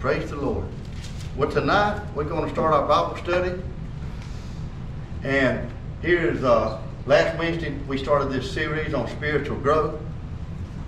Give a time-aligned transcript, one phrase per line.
[0.00, 0.64] Praise the Lord.
[1.36, 3.62] Well, tonight we're going to start our Bible study.
[5.22, 10.00] And here's uh, last Wednesday we started this series on spiritual growth.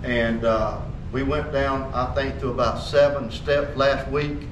[0.01, 0.81] And uh,
[1.11, 4.47] we went down, I think, to about seven steps last week.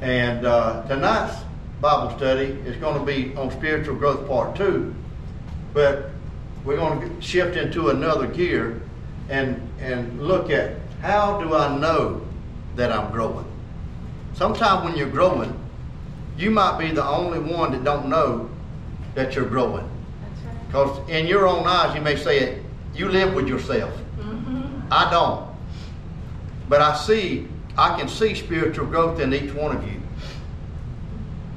[0.00, 1.40] And uh, tonight's
[1.80, 4.92] Bible study is going to be on spiritual growth part two.
[5.72, 6.10] But
[6.64, 8.82] we're going to shift into another gear
[9.28, 12.26] and, and look at how do I know
[12.74, 13.46] that I'm growing?
[14.40, 15.54] Sometimes when you're growing,
[16.38, 18.48] you might be the only one that don't know
[19.14, 19.86] that you're growing.
[20.22, 20.66] That's right.
[20.66, 22.62] Because in your own eyes, you may say it,
[22.94, 23.92] you live with yourself.
[24.18, 24.90] Mm-hmm.
[24.90, 25.46] I don't.
[26.70, 30.00] But I see, I can see spiritual growth in each one of you.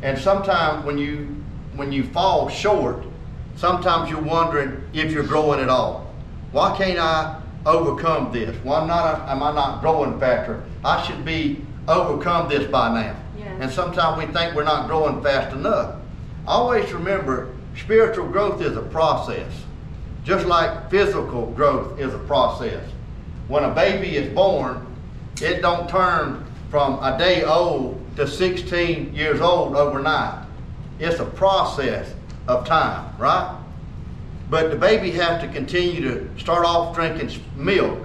[0.01, 1.41] And sometimes when you
[1.77, 3.05] when you fall short,
[3.55, 6.13] sometimes you're wondering if you're growing at all.
[6.51, 8.53] Why can't I overcome this?
[8.61, 10.61] Why not am I not growing faster?
[10.83, 13.15] I should be overcome this by now.
[13.37, 13.57] Yes.
[13.59, 15.95] And sometimes we think we're not growing fast enough.
[16.47, 19.51] Always remember spiritual growth is a process.
[20.23, 22.83] Just like physical growth is a process.
[23.47, 24.87] When a baby is born,
[25.41, 30.45] it don't turn from a day old to 16 years old overnight.
[30.99, 32.13] It's a process
[32.47, 33.59] of time, right?
[34.49, 37.99] But the baby has to continue to start off drinking milk.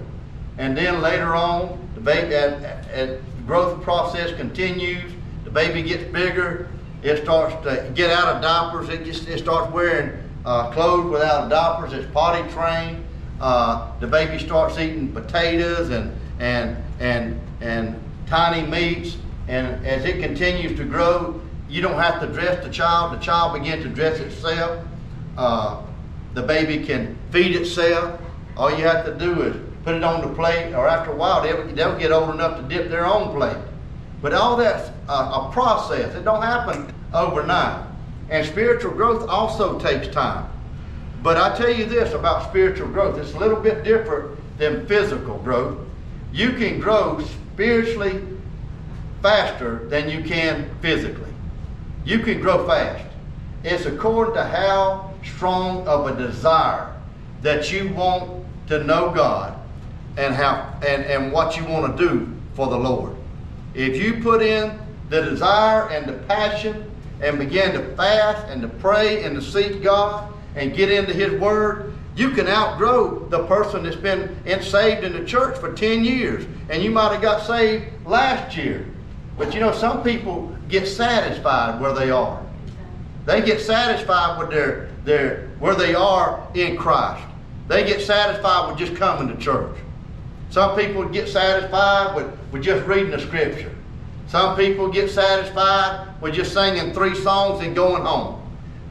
[0.56, 5.10] And then later on, the baby, as the growth process continues,
[5.42, 6.68] the baby gets bigger,
[7.02, 10.12] it starts to get out of diapers, it just, it starts wearing
[10.44, 13.02] uh, clothes without diapers, it's potty trained.
[13.40, 19.16] Uh, the baby starts eating potatoes and, and, and, and tiny meats.
[19.46, 23.18] And as it continues to grow, you don't have to dress the child.
[23.18, 24.84] The child begins to dress itself.
[25.38, 25.82] Uh,
[26.34, 28.20] the baby can feed itself.
[28.58, 31.42] All you have to do is put it on the plate, or after a while,
[31.42, 33.56] they'll, they'll get old enough to dip their own plate.
[34.20, 36.14] But all that's a, a process.
[36.14, 37.86] It don't happen overnight.
[38.28, 40.46] And spiritual growth also takes time.
[41.22, 45.38] But I tell you this about spiritual growth, it's a little bit different than physical
[45.38, 45.78] growth.
[46.34, 48.22] You can grow spiritually
[49.22, 51.32] faster than you can physically.
[52.04, 53.06] You can grow fast.
[53.64, 56.94] It's according to how strong of a desire
[57.40, 59.57] that you want to know God
[60.18, 63.14] and how and, and what you want to do for the Lord.
[63.74, 66.90] If you put in the desire and the passion
[67.22, 71.40] and begin to fast and to pray and to seek God and get into His
[71.40, 76.04] Word, you can outgrow the person that's been in, saved in the church for 10
[76.04, 76.44] years.
[76.68, 78.86] And you might have got saved last year.
[79.38, 82.44] But you know, some people get satisfied where they are.
[83.24, 87.24] They get satisfied with their, their where they are in Christ.
[87.68, 89.76] They get satisfied with just coming to church.
[90.50, 93.74] Some people get satisfied with, with just reading the scripture.
[94.28, 98.42] Some people get satisfied with just singing three songs and going home.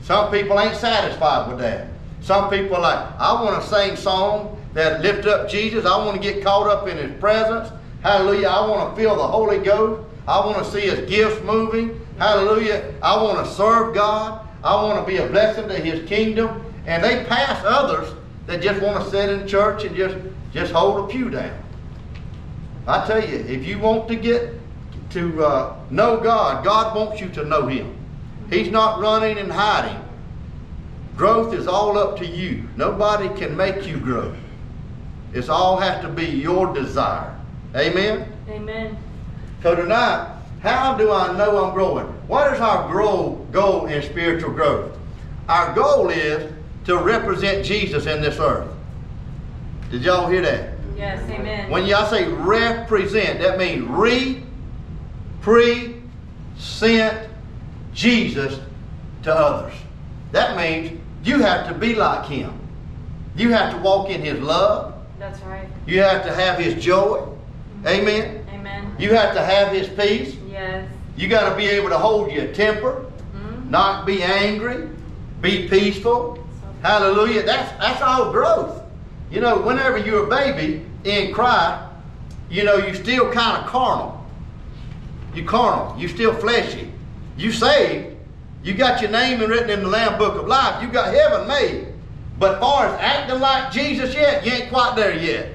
[0.01, 1.87] Some people ain't satisfied with that.
[2.21, 5.85] Some people are like, I want to sing songs that lift up Jesus.
[5.85, 7.69] I want to get caught up in his presence.
[8.01, 8.47] Hallelujah.
[8.47, 10.07] I want to feel the Holy Ghost.
[10.27, 11.99] I want to see his gifts moving.
[12.17, 12.93] Hallelujah.
[13.01, 14.47] I want to serve God.
[14.63, 16.63] I want to be a blessing to his kingdom.
[16.85, 18.13] And they pass others
[18.45, 20.15] that just want to sit in church and just,
[20.57, 21.55] just hold a pew down.
[22.87, 24.53] I tell you, if you want to get
[25.11, 27.95] to uh, know God, God wants you to know him.
[28.49, 30.01] He's not running and hiding.
[31.15, 32.67] Growth is all up to you.
[32.75, 34.35] Nobody can make you grow.
[35.33, 37.37] It's all has to be your desire.
[37.75, 38.31] Amen?
[38.49, 38.97] Amen.
[39.61, 42.07] So tonight, how do I know I'm growing?
[42.27, 44.97] What is our grow, goal in spiritual growth?
[45.49, 46.51] Our goal is
[46.85, 48.71] to represent Jesus in this earth.
[49.91, 50.71] Did y'all hear that?
[50.95, 51.69] Yes, amen.
[51.69, 54.43] When y'all say represent, that means re,
[55.41, 55.95] pre,
[56.57, 57.29] sent
[57.93, 58.59] Jesus
[59.23, 59.73] to others.
[60.31, 62.59] That means you have to be like him.
[63.35, 64.95] You have to walk in his love.
[65.19, 65.67] That's right.
[65.85, 67.27] You have to have his joy.
[67.85, 68.45] Amen.
[68.51, 68.95] Amen.
[68.99, 70.35] You have to have his peace.
[70.49, 70.89] Yes.
[71.15, 73.05] You got to be able to hold your temper,
[73.35, 73.69] Mhm.
[73.69, 74.87] not be angry,
[75.41, 76.39] be peaceful.
[76.81, 77.43] Hallelujah.
[77.43, 78.81] That's that's all growth.
[79.29, 81.83] You know, whenever you're a baby in Christ,
[82.49, 84.25] you know, you're still kind of carnal.
[85.33, 85.97] You carnal.
[85.99, 86.91] You're still fleshy.
[87.37, 88.15] You saved.
[88.63, 90.81] You got your name written in the Lamb Book of Life.
[90.81, 91.87] You got heaven made.
[92.39, 95.49] But far as acting like Jesus yet, you ain't quite there yet.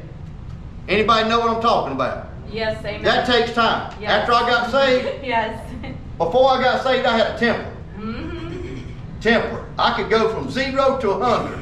[0.88, 2.28] Anybody know what I'm talking about?
[2.50, 3.02] Yes, amen.
[3.02, 3.94] That takes time.
[4.00, 4.10] Yes.
[4.10, 5.72] After I got saved, yes.
[6.18, 7.70] before I got saved, I had a temper.
[7.96, 8.78] hmm
[9.20, 9.66] Temper.
[9.78, 11.61] I could go from zero to a hundred.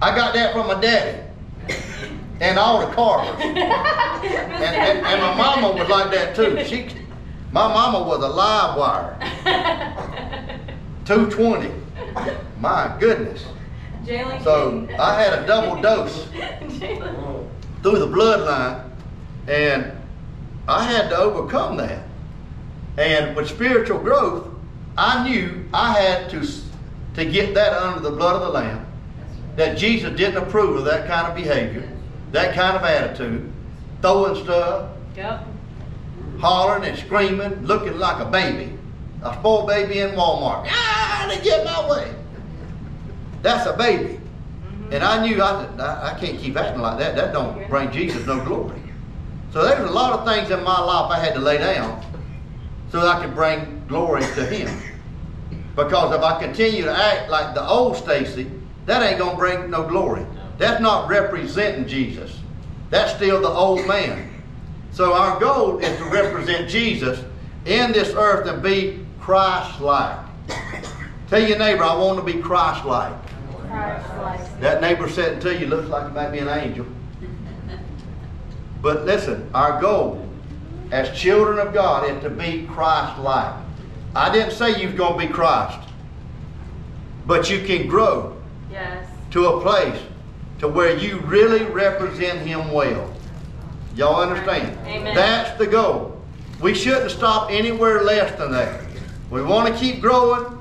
[0.00, 1.22] I got that from my daddy
[2.40, 3.40] and all the Carvers.
[4.26, 6.64] And, and, and my mama was like that too.
[6.64, 6.88] She
[7.52, 9.18] My mama was a live wire,
[11.04, 11.70] 220.
[12.58, 13.44] My goodness.
[14.42, 16.26] So, I had a double dose.
[17.82, 18.90] Through the bloodline,
[19.46, 19.92] and
[20.66, 22.02] I had to overcome that.
[22.96, 24.48] And with spiritual growth,
[24.96, 26.48] I knew I had to
[27.14, 28.85] to get that under the blood of the Lamb.
[29.56, 31.88] That Jesus didn't approve of that kind of behavior,
[32.32, 33.50] that kind of attitude,
[34.02, 35.46] throwing stuff, Yep.
[36.38, 38.76] hollering and screaming, looking like a baby,
[39.22, 40.66] a spoiled baby in Walmart.
[40.70, 42.12] Ah, they get my way.
[43.40, 44.20] That's a baby.
[44.92, 47.16] And I knew I, I, I can't keep acting like that.
[47.16, 48.80] That don't bring Jesus no glory.
[49.52, 52.04] So there's a lot of things in my life I had to lay down
[52.90, 54.68] so that I could bring glory to Him.
[55.74, 58.50] Because if I continue to act like the old Stacey,
[58.86, 60.24] that ain't gonna bring no glory.
[60.58, 62.40] That's not representing Jesus.
[62.90, 64.32] That's still the old man.
[64.92, 67.22] So our goal is to represent Jesus
[67.66, 70.24] in this earth and be Christ-like.
[71.28, 73.12] Tell your neighbor, I want to be Christ-like.
[73.68, 74.60] Christ-like.
[74.60, 76.86] That neighbor sitting to you looks like he might be an angel.
[78.80, 80.24] But listen, our goal
[80.92, 83.54] as children of God is to be Christ-like.
[84.14, 85.88] I didn't say you was going to be Christ,
[87.26, 88.35] but you can grow
[88.76, 89.08] Yes.
[89.30, 89.98] to a place
[90.58, 93.10] to where you really represent Him well.
[93.94, 94.76] Y'all understand?
[94.86, 95.14] Amen.
[95.14, 96.20] That's the goal.
[96.60, 98.84] We shouldn't stop anywhere less than that.
[99.30, 100.58] We want to keep growing.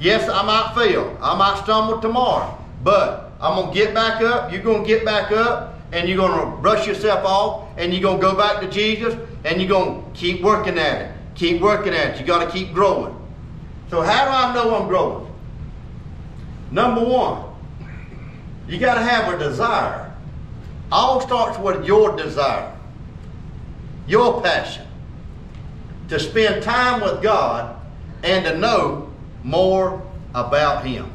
[0.00, 1.16] Yes, I might fail.
[1.22, 2.58] I might stumble tomorrow.
[2.82, 4.50] But I'm going to get back up.
[4.52, 5.80] You're going to get back up.
[5.92, 7.68] And you're going to brush yourself off.
[7.78, 9.14] And you're going to go back to Jesus.
[9.44, 11.12] And you're going to keep working at it.
[11.36, 12.20] Keep working at it.
[12.20, 13.14] You got to keep growing.
[13.88, 15.25] So how do I know I'm growing?
[16.70, 17.44] Number one,
[18.68, 20.12] you got to have a desire.
[20.90, 22.72] All starts with your desire,
[24.06, 24.86] your passion
[26.08, 27.76] to spend time with God
[28.22, 30.02] and to know more
[30.34, 31.10] about Him.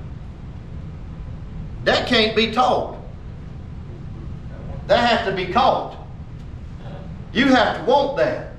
[1.83, 2.98] That can't be taught.
[4.88, 5.98] That has to be caught.
[7.33, 8.51] You have to want that.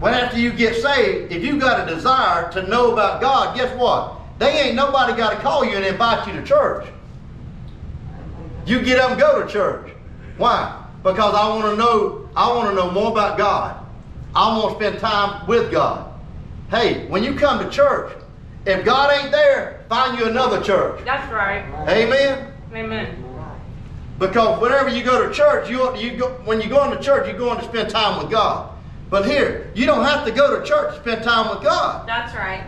[0.00, 3.74] When after you get saved, if you got a desire to know about God, guess
[3.78, 4.15] what?
[4.38, 6.86] They ain't nobody got to call you and invite you to church.
[8.66, 9.92] You get up and go to church.
[10.36, 10.84] Why?
[11.02, 12.28] Because I want to know.
[12.36, 13.84] I want to know more about God.
[14.34, 16.12] I want to spend time with God.
[16.68, 18.12] Hey, when you come to church,
[18.66, 21.02] if God ain't there, find you another church.
[21.04, 21.64] That's right.
[21.88, 22.52] Amen.
[22.74, 23.22] Amen.
[24.18, 27.38] Because whenever you go to church, you, you go, when you go into church, you're
[27.38, 28.72] going to spend time with God.
[29.10, 32.08] But here, you don't have to go to church to spend time with God.
[32.08, 32.64] That's right.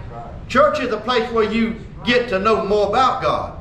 [0.48, 3.58] Church is a place where you get to know more about God.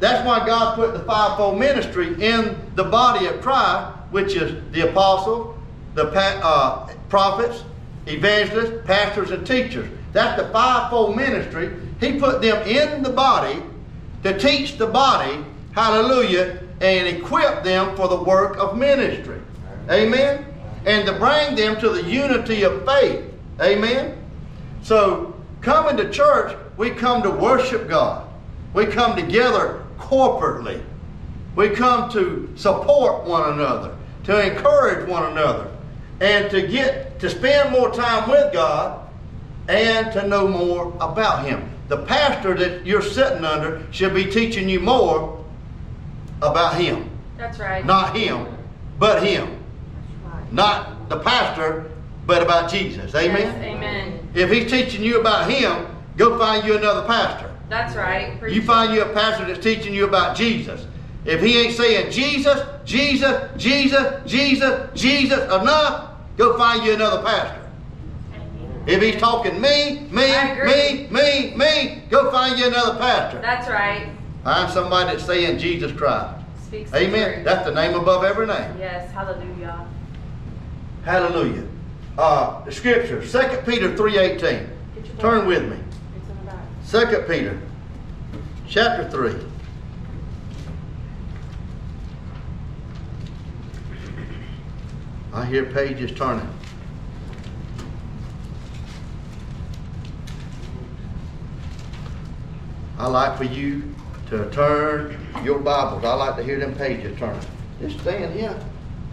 [0.00, 4.88] That's why God put the fivefold ministry in the body of Christ, which is the
[4.88, 5.56] apostles,
[5.94, 7.64] the uh, prophets,
[8.06, 9.88] evangelists, pastors, and teachers.
[10.12, 11.74] That's the fivefold ministry.
[12.00, 13.60] He put them in the body
[14.22, 19.40] to teach the body, hallelujah, and equip them for the work of ministry.
[19.90, 20.44] Amen?
[20.86, 23.24] And to bring them to the unity of faith.
[23.60, 24.16] Amen?
[24.82, 28.28] So, coming to church, we come to worship God.
[28.74, 30.82] We come together corporately.
[31.56, 35.70] We come to support one another, to encourage one another,
[36.20, 39.08] and to get to spend more time with God
[39.68, 41.68] and to know more about Him.
[41.88, 45.44] The pastor that you're sitting under should be teaching you more
[46.42, 47.10] about Him.
[47.36, 47.84] That's right.
[47.84, 48.46] Not Him,
[48.98, 49.56] but Him.
[50.52, 51.90] Not the pastor,
[52.28, 53.14] but about Jesus.
[53.14, 53.40] Amen?
[53.40, 54.28] Yes, amen.
[54.34, 55.86] If he's teaching you about him,
[56.18, 57.50] go find you another pastor.
[57.70, 58.38] That's right.
[58.38, 60.86] Preach You find you a pastor that's teaching you about Jesus.
[61.24, 67.64] If he ain't saying Jesus, Jesus, Jesus, Jesus, Jesus enough, go find you another pastor.
[68.86, 70.28] If he's talking me, me,
[70.64, 73.40] me, me, me, go find you another pastor.
[73.40, 74.06] That's right.
[74.44, 76.44] Find somebody that's saying Jesus Christ.
[76.66, 77.32] Speaks Amen.
[77.32, 77.44] truth.
[77.46, 78.76] That's the name above every name.
[78.78, 79.86] Yes, hallelujah.
[81.04, 81.66] Hallelujah.
[82.18, 84.68] Uh, the scripture, 2 Peter 3.18.
[85.20, 85.76] Turn with me.
[86.16, 86.58] It's in the back.
[86.82, 87.60] Second Peter,
[88.66, 89.36] chapter three.
[95.32, 96.48] I hear pages turning.
[102.98, 103.94] I like for you
[104.30, 106.04] to turn your Bibles.
[106.04, 107.40] I like to hear them pages turning.
[107.80, 108.58] Just stand here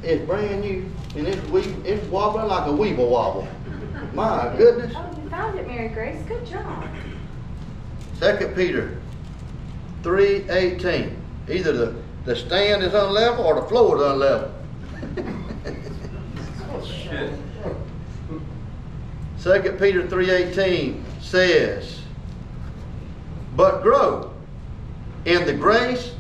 [0.05, 3.47] is brand new and it's we it's wobbling like a weeble wobble.
[4.13, 4.93] My goodness.
[4.95, 6.21] Oh, you found it, Mary Grace.
[6.24, 6.88] Good job.
[8.19, 8.97] Second Peter
[10.03, 11.21] three eighteen.
[11.50, 11.95] Either the,
[12.25, 14.51] the stand is unlevel or the floor is unlevel.
[19.38, 22.01] Second Peter 3.18 says,
[23.55, 24.33] But grow
[25.25, 26.15] in the grace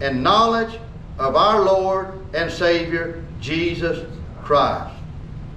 [0.00, 0.78] and knowledge
[1.18, 4.06] of our Lord and Savior Jesus
[4.42, 4.94] Christ.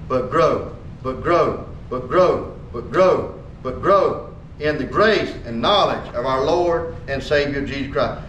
[0.08, 6.08] But grow, but grow, but grow, but grow, but grow in the grace and knowledge
[6.14, 8.22] of our Lord and Savior Jesus Christ.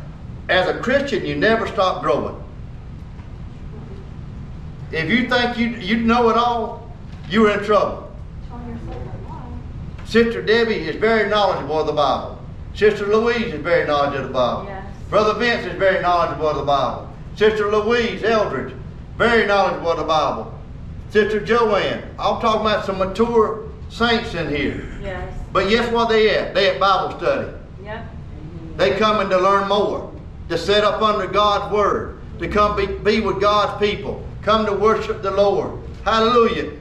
[0.49, 2.42] As a Christian, you never stop growing.
[4.90, 6.90] If you think you, you know it all,
[7.28, 8.12] you're in trouble.
[8.49, 9.52] Tell yourself a lie.
[10.04, 12.38] Sister Debbie is very knowledgeable of the Bible.
[12.75, 14.64] Sister Louise is very knowledgeable of the Bible.
[14.66, 14.85] Yes.
[15.09, 17.09] Brother Vince is very knowledgeable of the Bible.
[17.37, 18.75] Sister Louise Eldridge,
[19.16, 20.59] very knowledgeable of the Bible.
[21.11, 24.88] Sister Joanne, I'm talking about some mature saints in here.
[25.02, 25.33] Yes.
[25.52, 26.54] But guess what they at?
[26.54, 27.52] They at Bible study.
[27.85, 28.07] Yep.
[28.76, 30.12] They coming to learn more,
[30.49, 34.73] to set up under God's word, to come be, be with God's people, come to
[34.73, 35.78] worship the Lord.
[36.04, 36.73] Hallelujah.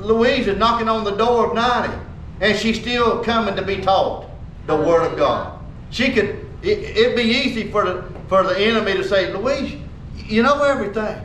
[0.00, 1.94] Louise is knocking on the door of 90,
[2.40, 4.26] and she's still coming to be taught
[4.66, 5.58] the word of God.
[5.90, 9.80] She could, it, it'd be easy for the, for the enemy to say, Louise,
[10.28, 11.24] you know everything.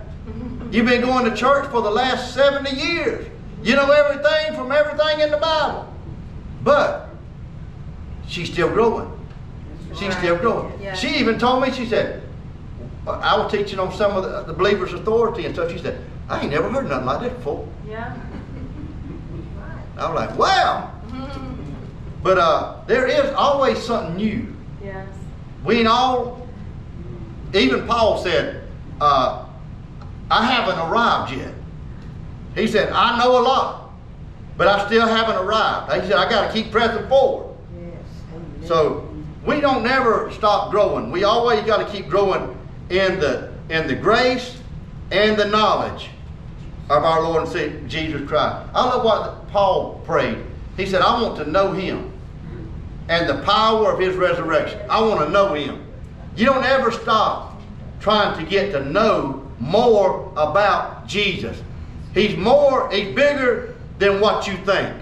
[0.72, 3.28] You've been going to church for the last 70 years.
[3.62, 5.94] You know everything from everything in the Bible.
[6.64, 7.10] But
[8.28, 9.12] she's still growing.
[9.98, 10.82] She's still growing.
[10.82, 10.96] Yeah.
[10.96, 12.24] She even told me, she said,
[13.06, 15.72] I was teaching on some of the, the believers' authority and stuff.
[15.72, 17.68] She said, I ain't never heard nothing like that before.
[17.88, 18.18] Yeah.
[19.98, 20.92] I was like, wow.
[22.24, 24.48] But uh, there is always something new.
[24.82, 25.10] yes.
[25.66, 26.48] We ain't all,
[27.54, 28.63] even Paul said,
[29.02, 29.46] uh,
[30.30, 31.54] I haven't arrived yet.
[32.56, 33.92] He said, I know a lot,
[34.58, 35.94] but I still haven't arrived.
[35.94, 37.56] He said, I got to keep pressing forward.
[37.76, 38.68] Yes.
[38.68, 39.10] So
[39.46, 41.12] we don't never stop growing.
[41.12, 42.58] We always got to keep growing
[42.90, 44.58] in the in the grace
[45.12, 46.10] and the knowledge
[46.90, 48.70] of our Lord and Savior Jesus Christ.
[48.74, 50.38] I love what Paul prayed.
[50.78, 52.12] He said, I want to know him
[53.10, 54.80] and the power of his resurrection.
[54.90, 55.84] I want to know him.
[56.36, 57.53] You don't ever stop
[58.04, 61.60] trying to get to know more about Jesus.
[62.14, 64.94] He's more, he's bigger than what you think.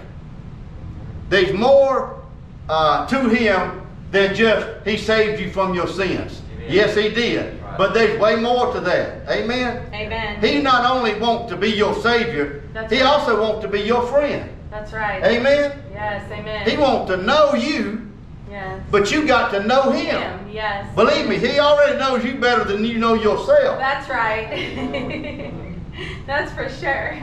[1.28, 2.22] There's more
[2.68, 3.82] uh, to him
[4.12, 6.42] than just he saved you from your sins.
[6.68, 7.60] Yes, he did.
[7.76, 9.28] But there's way more to that.
[9.28, 9.92] Amen.
[9.92, 10.40] Amen.
[10.40, 13.06] He not only wants to be your savior, That's he right.
[13.06, 14.48] also wants to be your friend.
[14.70, 15.24] That's right.
[15.24, 15.82] Amen.
[15.90, 16.30] Yes.
[16.30, 16.68] Amen.
[16.70, 18.11] He wants to know you,
[18.52, 18.84] Yes.
[18.90, 20.20] but you got to know him.
[20.20, 20.50] Him.
[20.50, 20.94] Yes.
[20.94, 23.78] Believe me, he already knows you better than you know yourself.
[23.78, 25.54] That's right.
[26.26, 27.18] That's for sure.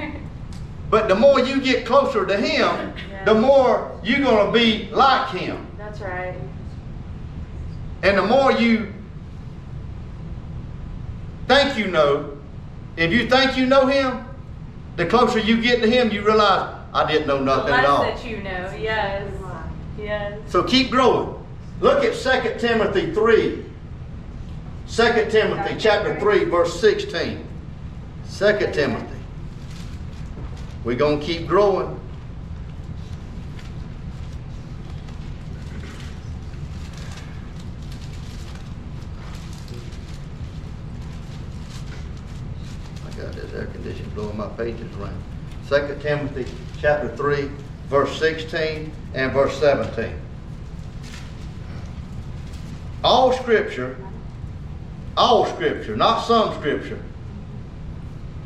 [0.90, 2.94] But the more you get closer to him,
[3.26, 5.68] the more you're going to be like him.
[5.78, 6.36] That's right.
[8.02, 8.92] And the more you
[11.48, 12.38] think you know,
[12.98, 14.26] if you think you know him,
[14.96, 18.04] the closer you get to him, you realize, I didn't know nothing less at all.
[18.04, 18.74] that you know.
[18.80, 19.32] Yes.
[20.00, 20.40] Yes.
[20.52, 21.36] So keep growing.
[21.82, 23.66] Look at 2 Timothy 3.
[24.88, 27.46] 2 Timothy chapter 3, verse 16.
[28.38, 29.20] 2 Timothy.
[30.84, 32.00] We're going to keep growing.
[43.06, 45.22] I got this air conditioning blowing my pages around.
[45.68, 46.46] 2 Timothy
[46.80, 47.52] chapter 3,
[47.90, 50.14] verse 16 and verse 17.
[53.04, 53.98] All scripture,
[55.18, 57.00] all scripture, not some scripture.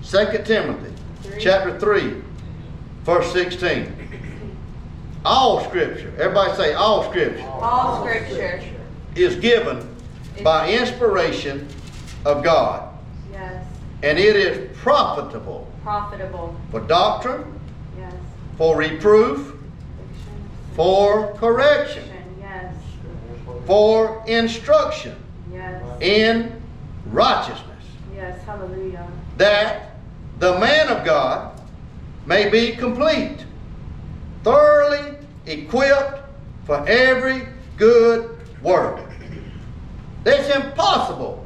[0.04, 1.40] 2 Timothy Three.
[1.40, 2.22] chapter 3,
[3.04, 3.94] verse 16.
[5.26, 8.62] All scripture, everybody say all scripture, All scripture.
[9.16, 9.88] is given
[10.44, 11.68] by inspiration
[12.26, 12.90] of God.
[13.32, 13.66] Yes.
[14.04, 16.56] And it is profitable Profitable.
[16.72, 17.53] for doctrine.
[18.58, 19.54] For reproof,
[20.76, 22.04] for correction,
[23.66, 25.16] for instruction
[26.02, 26.62] in
[27.06, 27.70] righteousness,
[28.14, 28.44] Yes.
[28.46, 29.08] Hallelujah.
[29.38, 29.92] that
[30.40, 31.60] the man of God
[32.26, 33.46] may be complete,
[34.44, 36.22] thoroughly equipped
[36.66, 39.00] for every good work.
[40.26, 41.46] It's impossible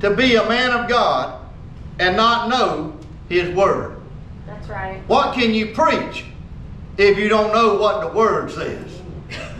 [0.00, 1.40] to be a man of God
[1.98, 2.96] and not know
[3.28, 3.95] His Word.
[4.46, 5.02] That's right.
[5.06, 6.24] What can you preach
[6.96, 9.00] if you don't know what the Word says?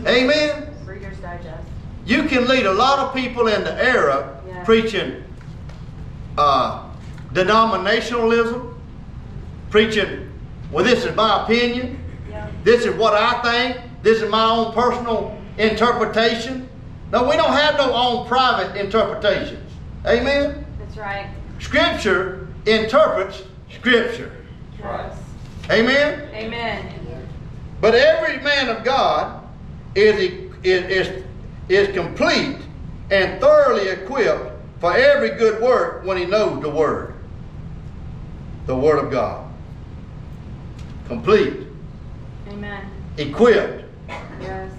[0.05, 0.73] Amen?
[0.85, 1.63] Reader's Digest.
[2.05, 4.63] You can lead a lot of people into error Yeah.
[4.63, 5.23] preaching
[6.37, 6.83] uh,
[7.33, 8.73] denominationalism,
[9.71, 10.31] preaching,
[10.71, 12.47] well, this is my opinion, Yeah.
[12.63, 16.69] this is what I think, this is my own personal interpretation.
[17.11, 19.71] No, we don't have no own private interpretations.
[20.05, 20.65] Amen?
[20.79, 21.27] That's right.
[21.59, 24.31] Scripture interprets Scripture.
[24.87, 25.17] Yes.
[25.69, 26.29] Amen?
[26.33, 26.93] Amen.
[27.81, 29.43] But every man of God
[29.95, 30.19] is,
[30.63, 31.23] is, is,
[31.69, 32.57] is complete
[33.11, 37.13] and thoroughly equipped for every good work when he knows the Word.
[38.65, 39.45] The Word of God.
[41.07, 41.67] Complete,
[42.49, 42.85] Amen.
[43.17, 43.85] equipped
[44.41, 44.71] Yes.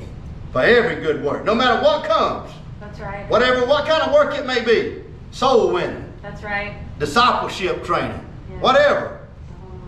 [0.53, 1.45] for every good work.
[1.45, 2.51] No matter what comes,
[2.81, 3.29] That's right.
[3.31, 6.75] whatever, what kind of work it may be soul winning, That's right.
[6.99, 8.57] discipleship training, Yeah.
[8.59, 9.18] whatever.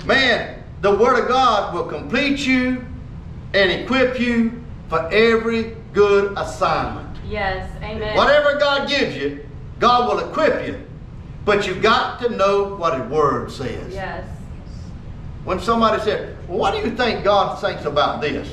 [0.04, 2.84] Man, the Word of God will complete you
[3.54, 7.18] and equip you for every good assignment.
[7.26, 7.70] Yes.
[7.82, 8.16] Amen.
[8.16, 9.46] Whatever God gives you,
[9.78, 10.86] God will equip you.
[11.44, 13.94] But you've got to know what His Word says.
[13.94, 14.26] Yes.
[15.44, 18.52] When somebody said, well, what do you think God thinks about this?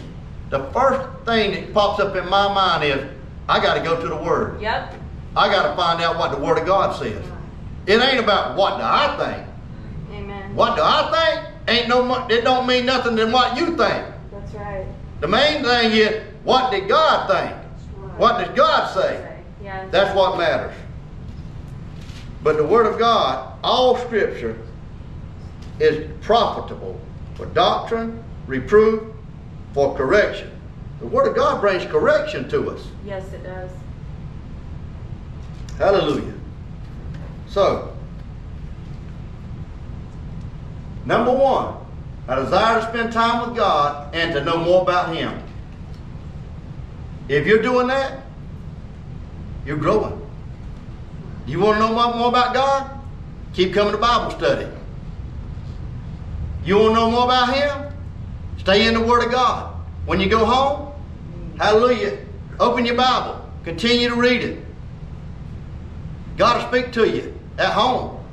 [0.49, 3.05] The first thing that pops up in my mind is,
[3.49, 4.61] I got to go to the Word.
[4.61, 4.93] Yep.
[5.35, 7.23] I got to find out what the Word of God says.
[7.85, 9.46] It ain't about what do I think.
[10.57, 11.53] What do I think?
[11.67, 13.77] Ain't no, it don't mean nothing than what you think.
[14.31, 14.87] That's right.
[15.21, 17.55] The main thing is, what did God think?
[18.17, 19.23] What does God say?
[19.23, 19.43] Right.
[19.61, 19.87] Yes.
[19.91, 20.75] That's what matters.
[22.41, 24.57] But the Word of God, all Scripture,
[25.79, 26.99] is profitable
[27.35, 29.13] for doctrine, reproof,
[29.75, 30.49] for correction.
[31.01, 32.81] The Word of God brings correction to us.
[33.05, 33.69] Yes, it does.
[35.77, 36.33] Hallelujah.
[37.47, 37.95] So,
[41.07, 41.73] number one,
[42.27, 45.41] a desire to spend time with God and to know more about Him.
[47.29, 48.23] If you're doing that,
[49.65, 50.21] you're growing.
[51.45, 52.91] You want to know more about God?
[53.53, 54.67] Keep coming to Bible study.
[56.65, 57.93] You want to know more about Him?
[58.57, 59.73] Stay in the Word of God.
[60.05, 60.93] When you go home,
[61.57, 62.17] hallelujah,
[62.59, 63.49] open your Bible.
[63.63, 64.63] Continue to read it.
[66.35, 68.23] God will speak to you at home,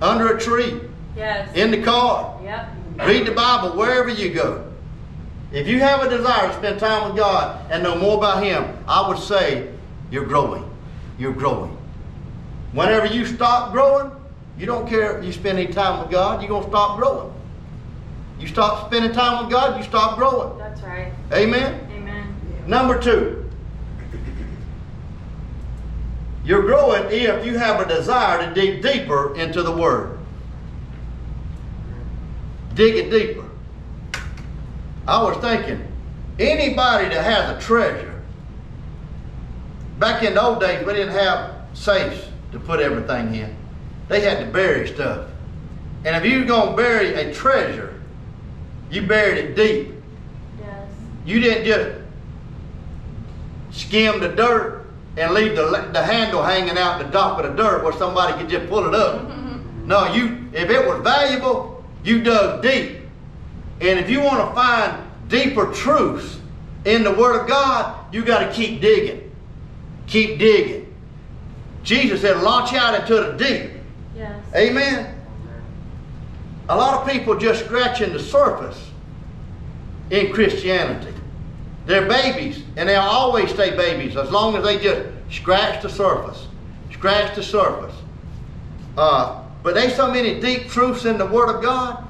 [0.00, 0.80] under a tree,
[1.16, 1.54] Yes.
[1.54, 2.40] in the car.
[2.42, 2.68] Yep.
[3.06, 4.72] Read the Bible wherever you go.
[5.52, 8.76] If you have a desire to spend time with God and know more about Him,
[8.88, 9.70] I would say
[10.10, 10.68] you're growing.
[11.18, 11.76] You're growing.
[12.72, 14.10] Whenever you stop growing,
[14.58, 17.32] you don't care if you spend any time with God, you're going to stop growing.
[18.38, 20.58] You stop spending time with God, you stop growing.
[20.58, 21.12] That's right.
[21.32, 21.88] Amen?
[21.92, 22.34] Amen.
[22.66, 23.50] Number two,
[26.44, 30.11] you're growing if you have a desire to dig deeper into the Word.
[32.74, 33.44] Dig it deeper.
[35.06, 35.86] I was thinking,
[36.38, 38.22] anybody that has a treasure,
[39.98, 43.54] back in the old days, we didn't have safes to put everything in.
[44.08, 45.28] They had to bury stuff.
[46.04, 48.00] And if you were going to bury a treasure,
[48.90, 49.94] you buried it deep.
[50.60, 50.88] Yes.
[51.24, 51.98] You didn't just
[53.70, 57.84] skim the dirt and leave the, the handle hanging out the top of the dirt
[57.84, 59.30] where somebody could just pull it up.
[59.82, 61.71] No, you if it was valuable,
[62.04, 62.98] you dug deep.
[63.80, 66.38] And if you want to find deeper truths
[66.84, 69.30] in the Word of God, you got to keep digging.
[70.06, 70.94] Keep digging.
[71.82, 73.70] Jesus said, launch out into the deep.
[74.16, 74.40] Yes.
[74.54, 75.20] Amen.
[76.68, 78.90] A lot of people just scratching the surface
[80.10, 81.12] in Christianity.
[81.86, 86.46] They're babies, and they'll always stay babies as long as they just scratch the surface.
[86.92, 87.94] Scratch the surface.
[88.96, 92.06] Uh, but there's so many deep truths in the Word of God,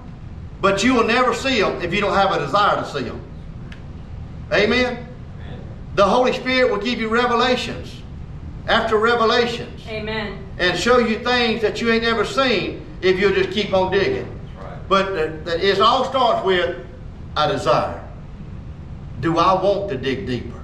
[0.61, 3.21] but you will never see them if you don't have a desire to see them.
[4.53, 5.07] Amen.
[5.95, 8.01] The Holy Spirit will give you revelations
[8.69, 10.39] after revelations Amen.
[10.59, 14.29] and show you things that you ain't never seen if you'll just keep on digging.
[14.89, 16.87] But the, the, it all starts with
[17.37, 18.03] a desire.
[19.21, 20.61] Do I want to dig deeper?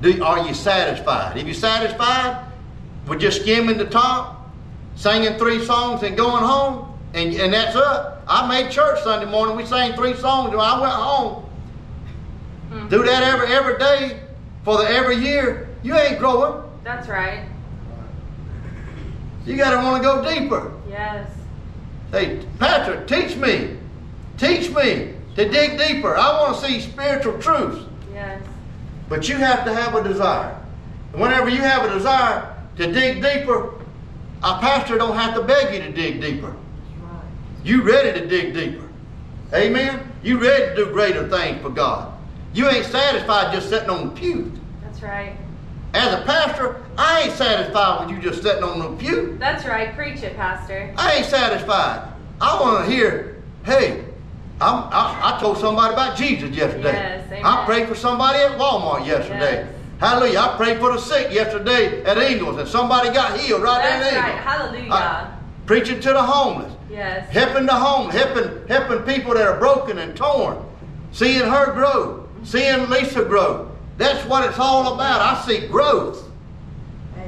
[0.00, 1.36] Do, are you satisfied?
[1.36, 2.46] If you're satisfied
[3.06, 4.41] with just skimming the top,
[4.94, 8.12] singing three songs and going home, and, and that's it.
[8.28, 9.56] I made church Sunday morning.
[9.56, 11.44] We sang three songs and I went home.
[12.70, 12.88] Hmm.
[12.88, 14.20] Do that every every day
[14.64, 15.68] for the every year.
[15.82, 16.62] You ain't growing.
[16.84, 17.44] That's right.
[19.44, 20.72] You gotta want to go deeper.
[20.88, 21.28] Yes.
[22.10, 23.76] Hey, Patrick, teach me.
[24.38, 26.16] Teach me to dig deeper.
[26.16, 27.84] I want to see spiritual truths.
[28.12, 28.42] Yes.
[29.08, 30.58] But you have to have a desire.
[31.12, 33.74] And whenever you have a desire to dig deeper,
[34.42, 36.54] a pastor don't have to beg you to dig deeper.
[37.64, 38.88] You ready to dig deeper.
[39.54, 40.10] Amen?
[40.22, 42.12] You ready to do greater things for God.
[42.54, 44.52] You ain't satisfied just sitting on the pew.
[44.82, 45.36] That's right.
[45.94, 49.36] As a pastor, I ain't satisfied with you just sitting on the pew.
[49.38, 49.94] That's right.
[49.94, 50.92] Preach it, Pastor.
[50.96, 52.12] I ain't satisfied.
[52.40, 54.04] I want to hear, hey,
[54.60, 56.92] I'm, I, I told somebody about Jesus yesterday.
[56.92, 57.44] Yes, amen.
[57.44, 59.66] I prayed for somebody at Walmart yesterday.
[59.66, 59.74] Yes.
[60.02, 60.38] Hallelujah.
[60.40, 64.18] I prayed for the sick yesterday at Ingles and somebody got healed right That's there
[64.18, 64.42] in right.
[64.42, 64.90] Hallelujah.
[64.92, 65.28] I-
[65.66, 66.72] preaching to the homeless.
[66.90, 67.28] yes.
[67.30, 68.16] Helping the homeless.
[68.16, 70.58] Helping, helping people that are broken and torn.
[71.12, 73.70] seeing her grow, seeing Lisa grow.
[73.96, 75.20] That's what it's all about.
[75.20, 76.24] I see growth.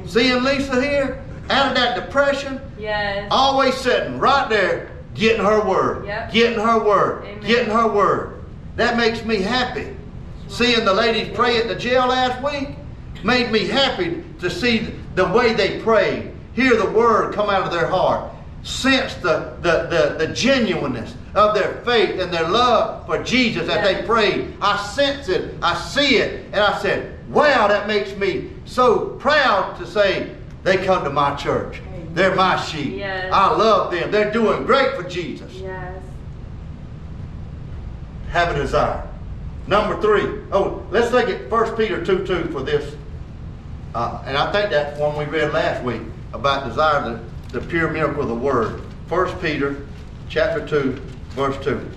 [0.06, 3.28] Seeing Lisa here, out of that depression, Yes.
[3.30, 6.32] always sitting right there, getting her word, Yep.
[6.32, 7.40] getting her word, Amen.
[7.46, 8.42] getting her word.
[8.76, 9.94] That makes me happy.
[10.54, 12.76] Seeing the ladies pray at the jail last week
[13.24, 17.72] made me happy to see the way they prayed, hear the word come out of
[17.72, 23.20] their heart, sense the, the, the, the genuineness of their faith and their love for
[23.24, 24.54] Jesus as they prayed.
[24.60, 29.76] I sense it, I see it, and I said, wow, that makes me so proud
[29.78, 31.80] to say they come to my church.
[32.12, 32.94] They're my sheep.
[32.94, 33.28] Yes.
[33.32, 34.12] I love them.
[34.12, 35.52] They're doing great for Jesus.
[35.54, 36.00] Yes.
[38.28, 39.08] Have a desire.
[39.66, 40.42] Number three.
[40.52, 42.94] Oh, let's look at 1 Peter 2 2 for this.
[43.94, 47.18] Uh, and I think that's one we read last week about desire,
[47.50, 48.80] the, the pure miracle of the word.
[49.08, 49.86] 1 Peter
[50.28, 50.92] chapter 2,
[51.30, 51.88] verse 2.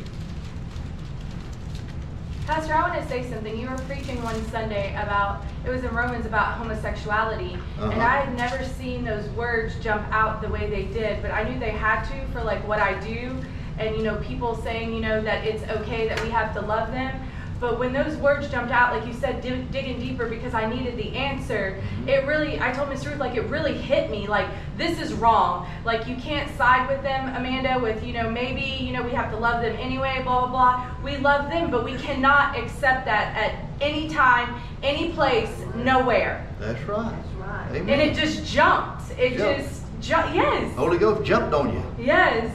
[2.45, 3.57] Pastor, I want to say something.
[3.59, 7.57] You were preaching one Sunday about, it was in Romans about homosexuality.
[7.79, 7.99] And Uh-huh.
[7.99, 11.59] I had never seen those words jump out the way they did, but I knew
[11.59, 13.35] they had to for like what I do.
[13.79, 16.91] And, you know, people saying, you know, that it's okay that we have to love
[16.91, 17.19] them.
[17.59, 20.95] But when those words jumped out, like you said, dig, digging deeper because I needed
[20.95, 22.09] the answer, mm-hmm.
[22.09, 24.27] it really, I told Miss Ruth, like, it really hit me.
[24.27, 25.67] Like, this is wrong.
[25.83, 29.31] Like, you can't side with them, Amanda, with, you know, maybe, you know, we have
[29.31, 30.95] to love them anyway, blah, blah, blah.
[31.03, 36.45] We love them, but we cannot accept that at any time, any place, nowhere.
[36.59, 37.11] That's right.
[37.11, 37.67] That's right.
[37.71, 37.89] Amen.
[37.89, 39.11] And it just jumped.
[39.17, 39.61] It Jumped.
[39.67, 40.35] just, jumped.
[40.35, 41.83] yes, Holy Ghost jumped on you.
[41.97, 42.51] yes,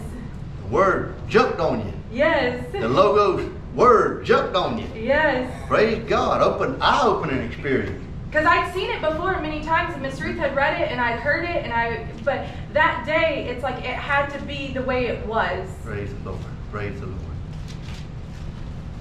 [0.63, 1.93] The word jumped on you.
[2.13, 4.87] yes, The Logos word jumped on you.
[4.95, 5.51] yes.
[5.69, 6.43] Praise God.
[6.43, 7.99] Open eye-opening experience.
[8.27, 11.21] Because I'd seen it before many times, and Miss Ruth had read it, and I'd
[11.21, 12.07] heard it, and I.
[12.25, 15.69] But that day, it's like it had to be the way it was.
[15.85, 16.43] Praise the Lord.
[16.71, 17.19] Praise the Lord.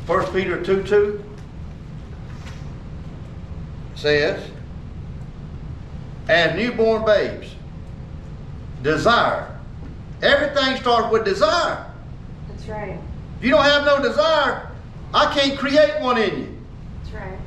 [0.05, 1.23] First Peter 2 2
[3.95, 4.49] says,
[6.27, 7.55] As newborn babes,
[8.81, 9.57] desire.
[10.21, 11.89] Everything starts with desire.
[12.49, 12.99] That's right.
[13.41, 14.69] If you don't have no desire,
[15.15, 16.57] I can't create one in you.
[17.01, 17.39] That's right.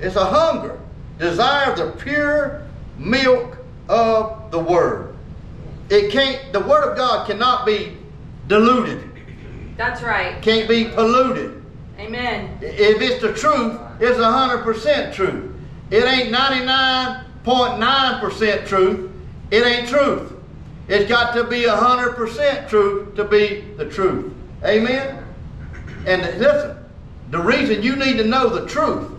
[0.00, 0.80] It's a hunger.
[1.20, 2.66] Desire of the pure
[2.98, 5.14] milk of the Word.
[5.88, 7.96] It can't, the Word of God cannot be
[8.48, 9.08] diluted,
[9.76, 10.42] That's right.
[10.42, 11.62] can't be polluted.
[12.00, 12.58] Amen.
[12.60, 15.52] If it's the truth, it's 100% truth.
[15.92, 19.12] It ain't 99.9% truth.
[19.52, 20.32] It ain't truth.
[20.88, 24.32] It's got to be 100% truth to be the truth.
[24.64, 25.24] Amen?
[26.06, 26.76] And listen,
[27.30, 29.10] the reason you need to know the truth,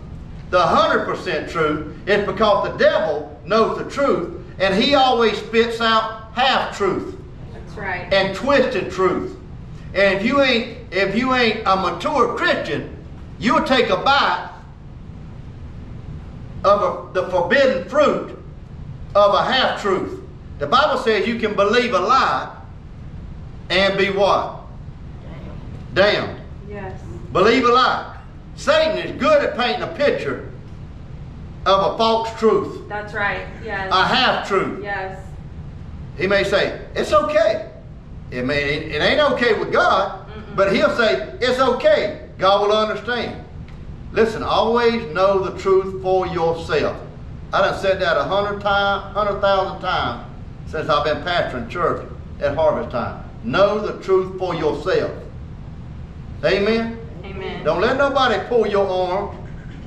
[0.51, 6.31] the 100% truth, is because the devil knows the truth and he always spits out
[6.33, 7.17] half truth
[7.53, 8.13] That's right.
[8.13, 9.37] and twisted truth.
[9.93, 12.95] And if you ain't if you ain't a mature Christian,
[13.39, 14.51] you'll take a bite
[16.63, 18.37] of a, the forbidden fruit
[19.13, 20.21] of a half truth.
[20.57, 22.55] The Bible says you can believe a lie
[23.69, 24.61] and be what?
[25.93, 26.39] Damned.
[26.69, 26.99] Yes.
[27.31, 28.17] Believe a lie.
[28.55, 30.51] Satan is good at painting a picture
[31.65, 33.45] of a false truth, That's right.
[33.63, 33.91] Yes.
[33.91, 34.83] a half truth.
[34.83, 35.21] yes.
[36.17, 37.69] He may say, it's okay.
[38.31, 40.55] It, may, it ain't okay with God, Mm-mm.
[40.55, 42.29] but he'll say, it's okay.
[42.37, 43.43] God will understand.
[44.13, 46.97] Listen, always know the truth for yourself.
[47.51, 50.24] I done said that a hundred times, hundred thousand times
[50.67, 52.07] since I've been pastoring church
[52.39, 53.23] at harvest time.
[53.43, 55.11] Know the truth for yourself.
[56.43, 56.99] Amen?
[57.23, 57.63] Amen.
[57.63, 59.37] Don't let nobody pull your arm,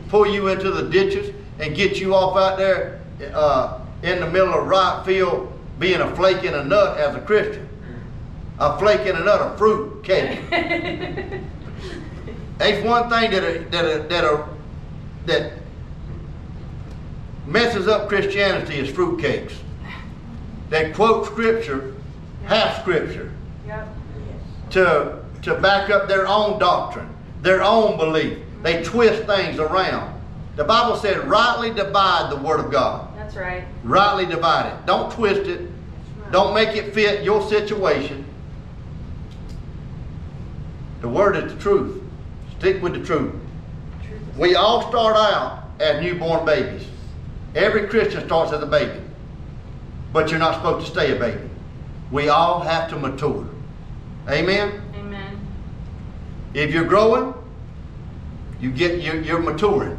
[0.09, 3.01] pull you into the ditches, and get you off out there
[3.33, 7.21] uh, in the middle of right field being a flake in a nut as a
[7.21, 7.69] Christian.
[8.59, 10.41] A flake in a nut, a fruit cake.
[12.59, 14.49] That's one thing that a, that a, that a,
[15.27, 15.53] that
[17.47, 19.53] messes up Christianity is fruitcakes.
[20.71, 21.95] They quote scripture,
[22.45, 23.33] half scripture
[23.67, 23.89] yep.
[24.71, 27.09] to, to back up their own doctrine,
[27.43, 28.39] their own belief.
[28.63, 30.19] They twist things around.
[30.57, 33.17] The Bible said, rightly divide the Word of God.
[33.17, 33.65] That's right.
[33.85, 34.87] Rightly divide it.
[34.87, 35.71] Don't twist it.
[36.33, 38.25] Don't make it fit your situation.
[41.01, 42.03] The Word is the truth.
[42.59, 43.33] Stick with the truth.
[44.07, 46.87] Truth We all start out as newborn babies.
[47.55, 49.01] Every Christian starts as a baby.
[50.13, 51.49] But you're not supposed to stay a baby.
[52.11, 53.47] We all have to mature.
[54.29, 54.83] Amen?
[54.95, 55.39] Amen.
[56.55, 57.35] If you're growing,
[58.61, 59.99] you get you're, you're maturing.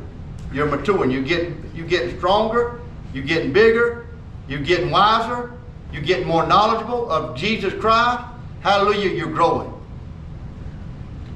[0.51, 1.11] You're maturing.
[1.11, 2.81] You get you getting stronger.
[3.13, 4.07] You're getting bigger.
[4.47, 5.53] You're getting wiser.
[5.93, 8.23] You're getting more knowledgeable of Jesus Christ.
[8.61, 9.11] Hallelujah!
[9.11, 9.73] You're growing.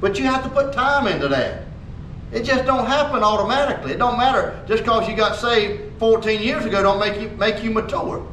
[0.02, 1.64] but you have to put time into that.
[2.34, 3.94] It just don't happen automatically.
[3.94, 7.64] It don't matter just because you got saved 14 years ago don't make you make
[7.64, 8.28] you mature.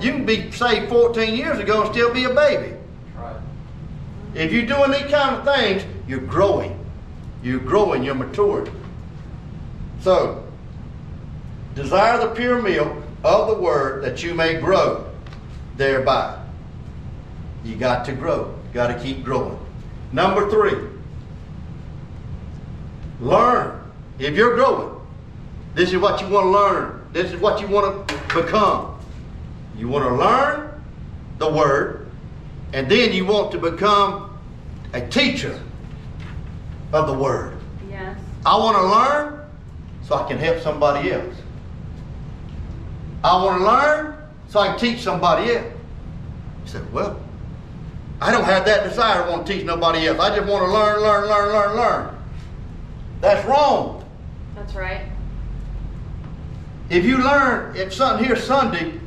[0.00, 2.76] You can be saved 14 years ago and still be a baby.
[3.16, 3.36] Right.
[4.34, 6.78] If you're doing these kind of things, you're growing.
[7.42, 8.72] You're growing, you're maturing.
[10.00, 10.44] So,
[11.74, 15.08] desire the pure milk of the word that you may grow
[15.76, 16.38] thereby.
[17.64, 18.58] You got to grow.
[18.68, 19.58] You got to keep growing.
[20.12, 20.88] Number three,
[23.20, 23.80] learn.
[24.18, 25.00] If you're growing,
[25.74, 27.06] this is what you want to learn.
[27.12, 28.91] This is what you want to become.
[29.76, 30.82] You want to learn
[31.38, 32.10] the word,
[32.72, 34.38] and then you want to become
[34.92, 35.58] a teacher
[36.92, 37.56] of the word.
[37.88, 38.18] Yes.
[38.44, 39.50] I want to learn
[40.02, 41.34] so I can help somebody else.
[43.24, 44.16] I want to learn
[44.48, 45.72] so I can teach somebody else.
[46.64, 47.20] He said, Well,
[48.20, 50.18] I don't have that desire to want to teach nobody else.
[50.18, 52.18] I just want to learn, learn, learn, learn, learn.
[53.20, 54.04] That's wrong.
[54.54, 55.02] That's right.
[56.90, 59.00] If you learn if something here Sunday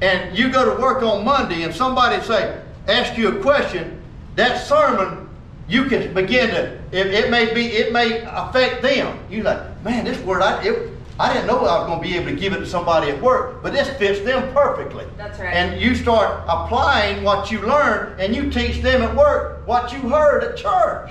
[0.00, 4.02] and you go to work on Monday and somebody say, ask you a question,
[4.36, 5.28] that sermon
[5.68, 9.18] you can begin to it, it may be it may affect them.
[9.28, 12.16] You're like, man, this word I it, I didn't know I was going to be
[12.16, 15.06] able to give it to somebody at work, but this fits them perfectly.
[15.16, 15.54] That's right.
[15.54, 19.98] And you start applying what you learned and you teach them at work what you
[20.00, 21.10] heard at church.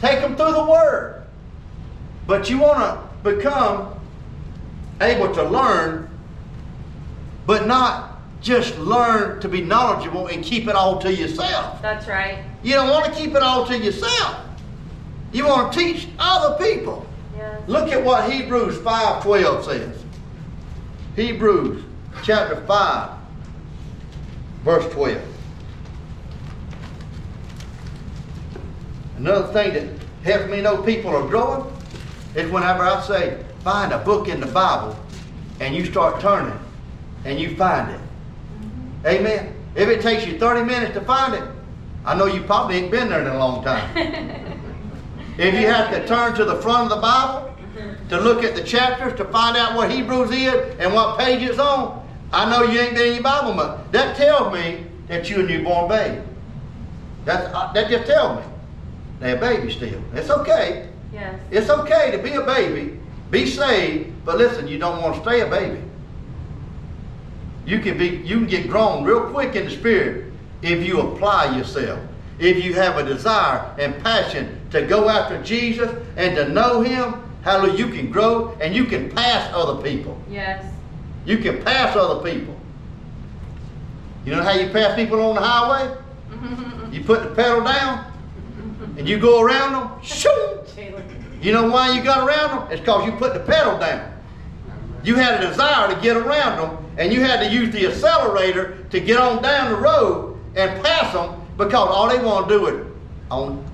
[0.00, 1.24] Take them through the word.
[2.26, 3.94] But you want to become
[5.00, 6.10] able to learn,
[7.46, 11.80] but not just learn to be knowledgeable and keep it all to yourself.
[11.80, 12.44] That's right.
[12.62, 14.44] You don't want to keep it all to yourself.
[15.32, 17.06] You want to teach other people.
[17.36, 17.62] Yes.
[17.68, 20.04] Look at what Hebrews 5:12 says.
[21.14, 21.82] Hebrews
[22.22, 23.10] chapter 5
[24.64, 25.22] verse 12.
[29.18, 29.88] Another thing that
[30.24, 31.72] helps me know people are growing
[32.34, 34.98] is whenever I say, find a book in the Bible
[35.60, 36.58] and you start turning
[37.26, 38.00] and you find it.
[39.04, 39.52] Amen.
[39.74, 41.42] If it takes you 30 minutes to find it,
[42.04, 44.42] I know you probably ain't been there in a long time.
[45.38, 47.54] If you have to turn to the front of the Bible
[48.08, 51.58] to look at the chapters to find out what Hebrews is and what page it's
[51.58, 53.78] on, I know you ain't been in your Bible much.
[53.90, 56.22] That tells me that you're a newborn baby.
[57.26, 58.50] That's, uh, that just tells me
[59.20, 60.02] they're a baby still.
[60.14, 60.88] It's okay.
[61.12, 61.38] Yes.
[61.50, 62.98] It's okay to be a baby,
[63.30, 65.82] be saved, but listen, you don't want to stay a baby.
[67.66, 71.56] You can be you can get grown real quick in the spirit if you apply
[71.56, 71.98] yourself.
[72.38, 77.14] If you have a desire and passion to go after Jesus and to know him,
[77.42, 80.20] hallelujah, you can grow and you can pass other people.
[80.30, 80.64] Yes.
[81.24, 82.54] You can pass other people.
[84.24, 85.96] You know how you pass people on the highway?
[86.92, 88.10] You put the pedal down
[88.96, 89.90] and you go around them.
[90.02, 90.30] Shoo!
[90.74, 91.02] Jalen.
[91.42, 92.72] You know why you got around them?
[92.72, 94.12] It's because you put the pedal down.
[95.04, 98.78] You had a desire to get around them, and you had to use the accelerator
[98.90, 102.66] to get on down the road and pass them because all they want to do
[102.66, 102.86] is
[103.30, 103.64] on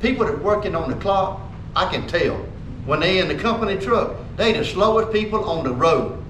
[0.00, 1.40] people that working on the clock.
[1.76, 2.36] I can tell
[2.86, 6.22] when they in the company truck, they the slowest people on the road.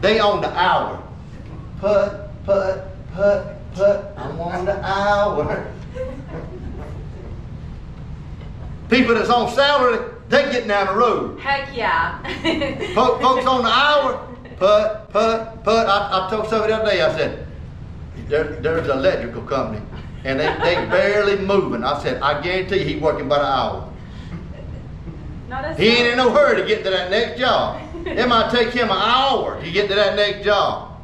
[0.00, 1.02] They on the hour.
[1.78, 2.82] Put, put,
[3.14, 3.44] put,
[3.74, 4.04] put.
[4.16, 5.72] I'm on the hour.
[8.88, 11.40] People that's on salary, they getting down the road.
[11.40, 12.22] Heck yeah.
[12.94, 15.86] Fo- Folks on the hour, put, put, put.
[15.86, 17.46] I, I told somebody the other day, I said,
[18.28, 19.84] there, there's an electrical company,
[20.24, 21.84] and they, they barely moving.
[21.84, 23.92] I said, I guarantee you he working about an hour.
[25.48, 27.82] Not He ain't in no hurry to get to that next job.
[28.06, 30.96] It might take him an hour to get to that next job.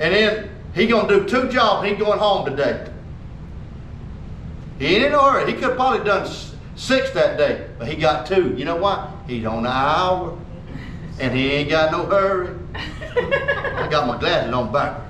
[0.00, 2.90] And then he gonna do two jobs, and he going home today.
[4.80, 5.46] He ain't in no hurry.
[5.46, 6.28] He could have probably done
[6.74, 8.54] six that day, but he got two.
[8.56, 9.12] You know why?
[9.28, 10.36] He's on an hour,
[11.20, 12.57] and he ain't got no hurry.
[13.18, 15.00] I got my glasses on back.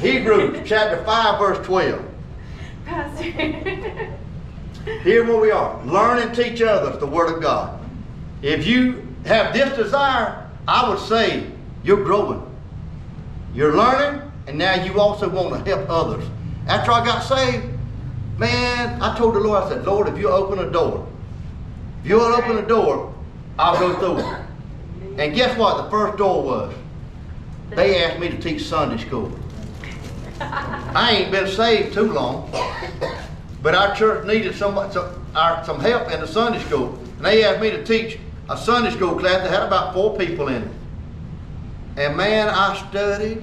[0.00, 2.04] Hebrews chapter 5, verse 12.
[2.84, 3.24] Pastor.
[5.02, 5.84] Here where we are.
[5.84, 7.80] Learn and teach others the Word of God.
[8.42, 11.50] If you have this desire, I would say
[11.82, 12.42] you're growing.
[13.54, 16.24] You're learning, and now you also want to help others.
[16.68, 17.66] After I got saved,
[18.38, 21.06] man, I told the Lord, I said, Lord, if you open a door,
[22.02, 23.12] if you'll open a door,
[23.58, 24.45] I'll go through it.
[25.18, 25.84] And guess what?
[25.84, 26.74] The first door was.
[27.70, 29.32] They asked me to teach Sunday school.
[30.40, 32.50] I ain't been saved too long,
[33.62, 36.98] but our church needed some, some, our, some help in the Sunday school.
[37.16, 38.18] And they asked me to teach
[38.50, 40.70] a Sunday school class that had about four people in it.
[41.96, 43.42] And man, I studied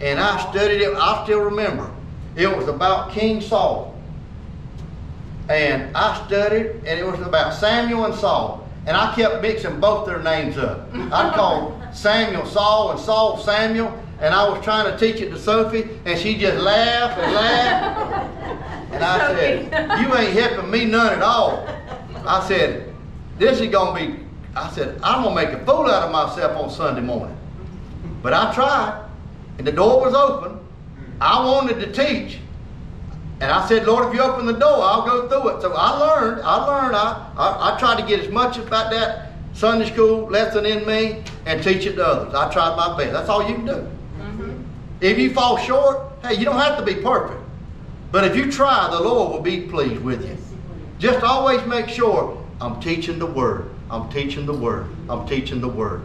[0.00, 0.94] and I studied it.
[0.96, 1.90] I still remember.
[2.36, 3.94] It was about King Saul.
[5.48, 8.63] and I studied, and it was about Samuel and Saul.
[8.86, 10.88] And I kept mixing both their names up.
[10.92, 15.38] I'd call Samuel Saul and Saul Samuel, and I was trying to teach it to
[15.38, 18.92] Sophie, and she just laughed and laughed.
[18.92, 21.66] And I said, You ain't helping me none at all.
[22.26, 22.92] I said,
[23.38, 26.12] This is going to be, I said, I'm going to make a fool out of
[26.12, 27.36] myself on Sunday morning.
[28.22, 29.08] But I tried,
[29.58, 30.60] and the door was open.
[31.20, 32.38] I wanted to teach.
[33.40, 35.62] And I said, Lord, if you open the door, I'll go through it.
[35.62, 39.32] So I learned, I learned, I, I, I tried to get as much about that
[39.54, 42.34] Sunday school lesson in me and teach it to others.
[42.34, 43.12] I tried my best.
[43.12, 43.72] That's all you can do.
[43.72, 44.62] Mm-hmm.
[45.00, 47.40] If you fall short, hey, you don't have to be perfect.
[48.12, 50.36] But if you try, the Lord will be pleased with you.
[50.98, 53.70] Just always make sure I'm teaching the Word.
[53.90, 54.86] I'm teaching the Word.
[55.08, 56.02] I'm teaching the Word.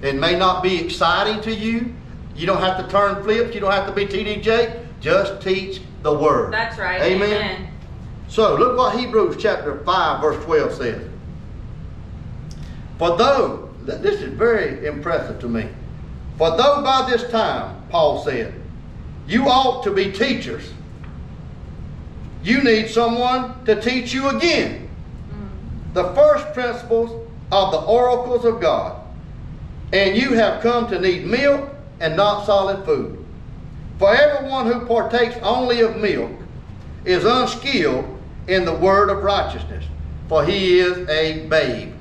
[0.00, 1.92] It may not be exciting to you.
[2.34, 3.54] You don't have to turn flips.
[3.54, 4.86] You don't have to be TDJ.
[5.00, 6.52] Just teach the Word.
[6.52, 7.00] That's right.
[7.00, 7.32] Amen.
[7.32, 7.68] Amen.
[8.28, 11.08] So look what Hebrews chapter 5 verse 12 says.
[12.98, 15.68] For though, this is very impressive to me.
[16.38, 18.54] For though by this time, Paul said,
[19.26, 20.72] you ought to be teachers,
[22.42, 24.88] you need someone to teach you again
[25.30, 25.94] mm.
[25.94, 29.00] the first principles of the oracles of God.
[29.92, 33.21] And you have come to need milk and not solid food.
[34.02, 36.32] For everyone who partakes only of milk
[37.04, 38.04] is unskilled
[38.48, 39.84] in the word of righteousness,
[40.28, 41.94] for he is a babe.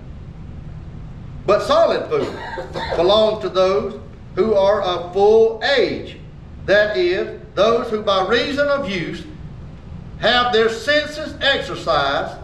[1.45, 2.35] But solid food
[2.95, 4.01] belongs to those
[4.33, 6.17] who are of full age,
[6.65, 9.23] that is, those who by reason of use
[10.21, 12.35] have their senses exercised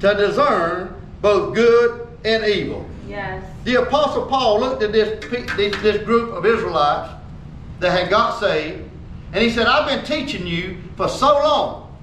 [0.00, 2.84] to discern both good and evil.
[3.06, 3.44] Yes.
[3.62, 7.12] The Apostle Paul looked at this, this, this group of Israelites
[7.78, 8.82] that had got saved,
[9.36, 11.94] and he said, I've been teaching you for so long.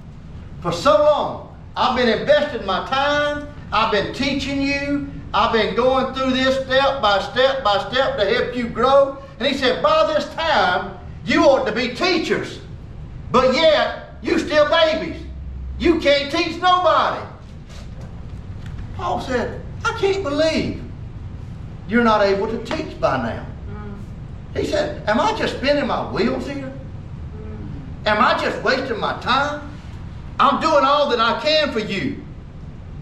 [0.62, 1.58] For so long.
[1.76, 3.48] I've been investing my time.
[3.72, 5.10] I've been teaching you.
[5.34, 9.18] I've been going through this step by step by step to help you grow.
[9.40, 12.60] And he said, by this time, you ought to be teachers.
[13.32, 15.20] But yet, you still babies.
[15.80, 17.26] You can't teach nobody.
[18.94, 20.84] Paul said, I can't believe
[21.88, 23.46] you're not able to teach by now.
[23.70, 24.60] Mm.
[24.60, 26.72] He said, Am I just spinning my wheels here?
[28.06, 29.70] Am I just wasting my time?
[30.38, 32.22] I'm doing all that I can for you.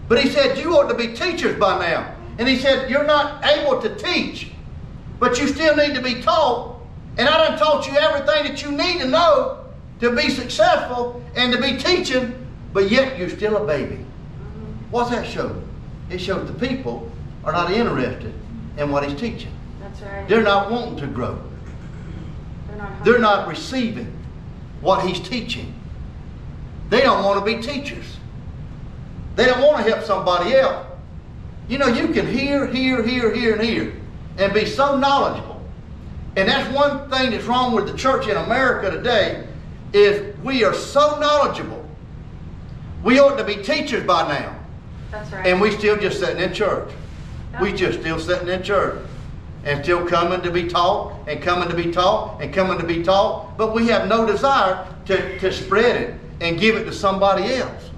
[0.07, 2.15] But he said, You ought to be teachers by now.
[2.37, 4.51] And he said, You're not able to teach,
[5.19, 6.79] but you still need to be taught.
[7.17, 9.65] And I done taught you everything that you need to know
[9.99, 12.33] to be successful and to be teaching,
[12.73, 14.03] but yet you're still a baby.
[14.89, 15.61] What's that show?
[16.09, 17.11] It shows the people
[17.43, 18.33] are not interested
[18.77, 19.51] in what he's teaching.
[19.79, 20.27] That's right.
[20.27, 21.41] They're not wanting to grow.
[22.67, 23.05] They're not.
[23.05, 24.22] They're not receiving
[24.83, 25.73] what he's teaching.
[26.89, 28.17] They don't want to be teachers.
[29.35, 30.85] They don't want to help somebody else.
[31.67, 33.93] You know, you can hear, hear, hear, hear, and hear,
[34.37, 35.61] and be so knowledgeable.
[36.35, 39.47] And that's one thing that's wrong with the church in America today
[39.93, 41.87] is we are so knowledgeable.
[43.03, 44.59] We ought to be teachers by now.
[45.11, 45.47] That's right.
[45.47, 46.91] And we still just sitting in church.
[47.61, 48.99] We just still sitting in church.
[49.65, 53.01] And still coming to be taught, and coming to be taught, and coming to be
[53.01, 53.57] taught.
[53.57, 57.89] But we have no desire to, to spread it and give it to somebody else.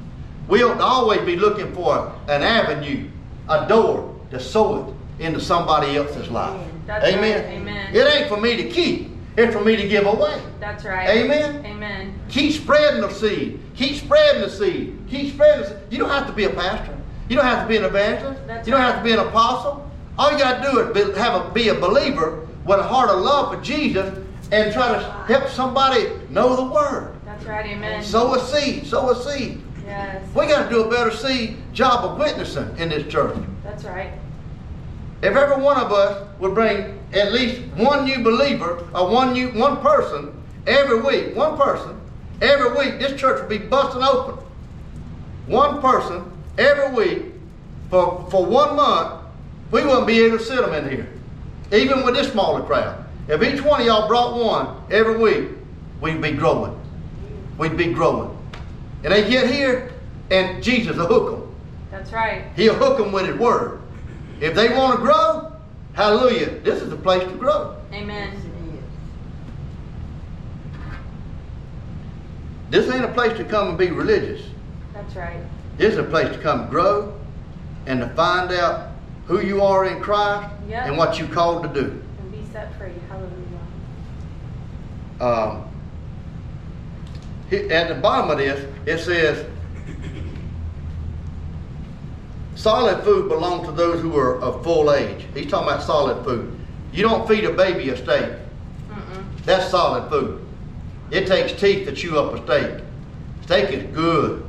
[0.47, 3.09] We ought to always be looking for an avenue,
[3.49, 6.59] a door to sow it into somebody else's life.
[6.85, 7.43] That's Amen.
[7.43, 7.53] right.
[7.53, 7.95] Amen.
[7.95, 9.11] It ain't for me to keep.
[9.37, 10.41] It's for me to give away.
[10.59, 11.09] That's right.
[11.09, 11.65] Amen.
[11.65, 12.19] Amen.
[12.29, 13.59] Keep spreading the seed.
[13.75, 14.97] Keep spreading the seed.
[15.09, 15.79] Keep spreading the seed.
[15.89, 16.97] You don't have to be a pastor.
[17.27, 18.45] You don't have to be an evangelist.
[18.47, 18.93] That's you don't right.
[18.93, 19.89] have to be an apostle.
[20.17, 23.09] All you got to do is be, have a, be a believer with a heart
[23.09, 24.17] of love for Jesus
[24.51, 27.15] and try to help somebody know the word.
[27.25, 27.65] That's right.
[27.65, 28.03] Amen.
[28.03, 28.85] Sow a seed.
[28.85, 29.61] Sow a seed.
[29.85, 30.23] yes.
[30.35, 33.35] We got to do a better seed job of witnessing in this church.
[33.63, 34.11] That's right.
[35.21, 39.49] If every one of us would bring at least one new believer or one new
[39.49, 40.31] one person
[40.67, 41.99] every week, one person
[42.41, 44.35] every week, this church would be busting open.
[45.47, 47.33] One person every week
[47.89, 49.24] for for one month,
[49.71, 51.09] we wouldn't be able to sit them in here,
[51.71, 53.03] even with this smaller crowd.
[53.27, 55.49] If each one of y'all brought one every week,
[56.01, 56.79] we'd be growing.
[57.57, 58.37] We'd be growing.
[59.03, 59.91] And they get here,
[60.31, 61.55] and Jesus will hook them.
[61.91, 62.43] That's right.
[62.55, 63.81] He'll hook them with His Word.
[64.39, 65.53] If they want to grow,
[65.93, 67.77] hallelujah, this is the place to grow.
[67.93, 68.45] Amen.
[72.69, 74.45] This ain't a place to come and be religious.
[74.93, 75.39] That's right.
[75.77, 77.17] This is a place to come grow
[77.85, 78.89] and to find out
[79.27, 80.87] who you are in Christ Yep.
[80.87, 82.01] and what you're called to do.
[82.19, 82.91] And be set free.
[83.09, 83.35] Hallelujah.
[85.19, 85.63] Um,
[87.71, 89.45] at the bottom of this, it says,
[92.55, 95.25] solid food belongs to those who are of full age.
[95.33, 96.57] He's talking about solid food.
[96.91, 98.31] You don't feed a baby a steak.
[98.89, 99.25] Mm-mm.
[99.43, 100.41] That's solid food.
[101.11, 102.83] It takes teeth to chew up a steak.
[103.43, 104.43] Steak is good.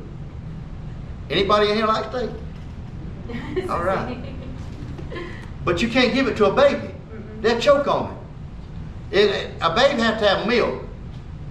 [1.29, 2.31] Anybody in here like steak?
[3.70, 4.16] All right.
[5.67, 6.87] But you can't give it to a baby.
[6.87, 7.43] Mm-mm.
[7.43, 8.17] They'll choke on
[9.11, 9.19] it.
[9.19, 9.51] it.
[9.61, 10.85] A baby has to have milk.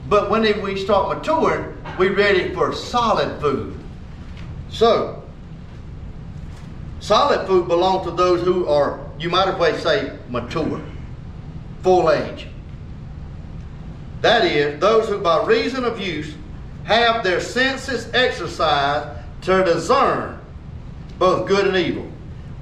[0.07, 3.78] But when they, we start maturing, we're ready for solid food.
[4.70, 5.22] So,
[7.01, 10.82] solid food belongs to those who are, you might as well say, mature,
[11.84, 12.47] full age.
[14.22, 16.36] That is, those who by reason of use
[16.86, 19.09] have their senses exercised
[19.41, 20.39] to discern
[21.20, 22.09] both good and evil.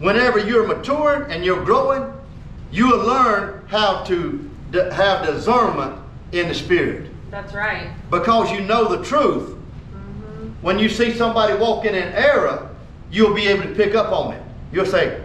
[0.03, 2.11] Whenever you're maturing and you're growing,
[2.73, 5.97] you will learn how to d- have discernment
[6.33, 7.89] in the spirit That's right.
[8.09, 9.51] because you know the truth.
[9.51, 10.47] Mm-hmm.
[10.61, 12.69] When you see somebody walking in error,
[13.11, 14.41] you'll be able to pick up on it.
[14.73, 15.23] You'll say,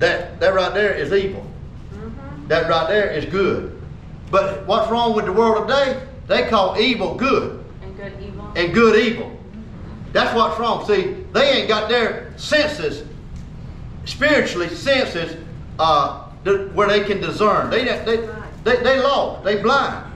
[0.00, 1.46] that, that right there is evil.
[1.94, 2.48] Mm-hmm.
[2.48, 3.80] That right there is good.
[4.32, 6.04] But what's wrong with the world today?
[6.26, 8.52] They call evil good And good evil.
[8.56, 9.38] and good evil.
[10.12, 10.84] That's what's wrong.
[10.88, 13.04] See, they ain't got their senses,
[14.08, 15.36] spiritually senses,
[15.78, 16.24] uh,
[16.72, 17.68] where they can discern.
[17.70, 18.28] They, they,
[18.64, 19.44] they, they lost.
[19.44, 20.06] They blind.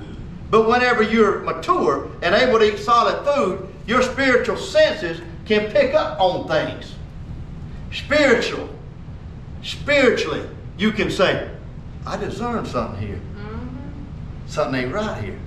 [0.50, 5.94] But whenever you're mature and able to eat solid food, your spiritual senses can pick
[5.94, 6.94] up on things.
[7.92, 8.68] Spiritual.
[9.62, 11.50] Spiritually, you can say,
[12.06, 13.20] I discern something here.
[13.36, 14.46] Mm-hmm.
[14.46, 15.38] Something ain't right here.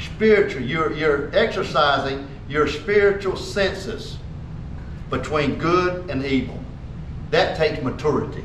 [0.00, 4.18] Spiritual, you're, you're exercising your spiritual senses
[5.10, 6.59] between good and evil.
[7.30, 8.44] That takes maturity.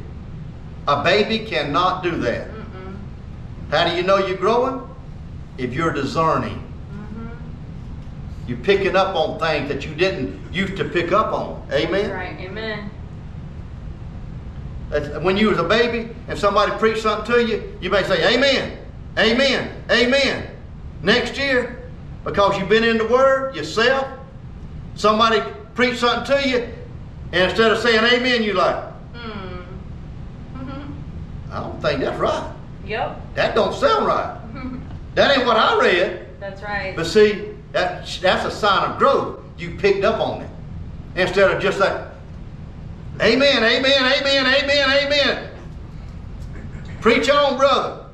[0.88, 2.48] A baby cannot do that.
[2.50, 2.96] Mm-mm.
[3.72, 4.88] How do you know you're growing?
[5.58, 6.62] If you're discerning.
[6.92, 7.30] Mm-hmm.
[8.48, 11.68] You're picking up on things that you didn't used to pick up on.
[11.72, 12.10] Amen?
[12.10, 12.40] That's right.
[12.40, 12.92] Amen.
[15.24, 18.78] When you was a baby and somebody preached something to you, you may say, Amen,
[19.18, 20.50] Amen, Amen.
[21.02, 21.90] Next year,
[22.24, 24.08] because you've been in the Word yourself,
[24.96, 25.42] somebody
[25.74, 26.70] preached something to you,
[27.32, 28.76] and instead of saying Amen, you like,
[29.14, 29.66] Mm.
[30.54, 31.52] Mm-hmm.
[31.52, 32.52] I don't think that's right.
[32.86, 33.36] Yep.
[33.36, 34.38] That don't sound right.
[35.16, 36.28] That ain't what I read.
[36.40, 36.94] That's right.
[36.96, 39.40] But see, that, that's a sign of growth.
[39.58, 40.50] You picked up on it.
[41.16, 42.02] Instead of just like,
[43.22, 45.50] Amen, amen, amen, amen, amen.
[47.00, 48.06] Preach on, brother.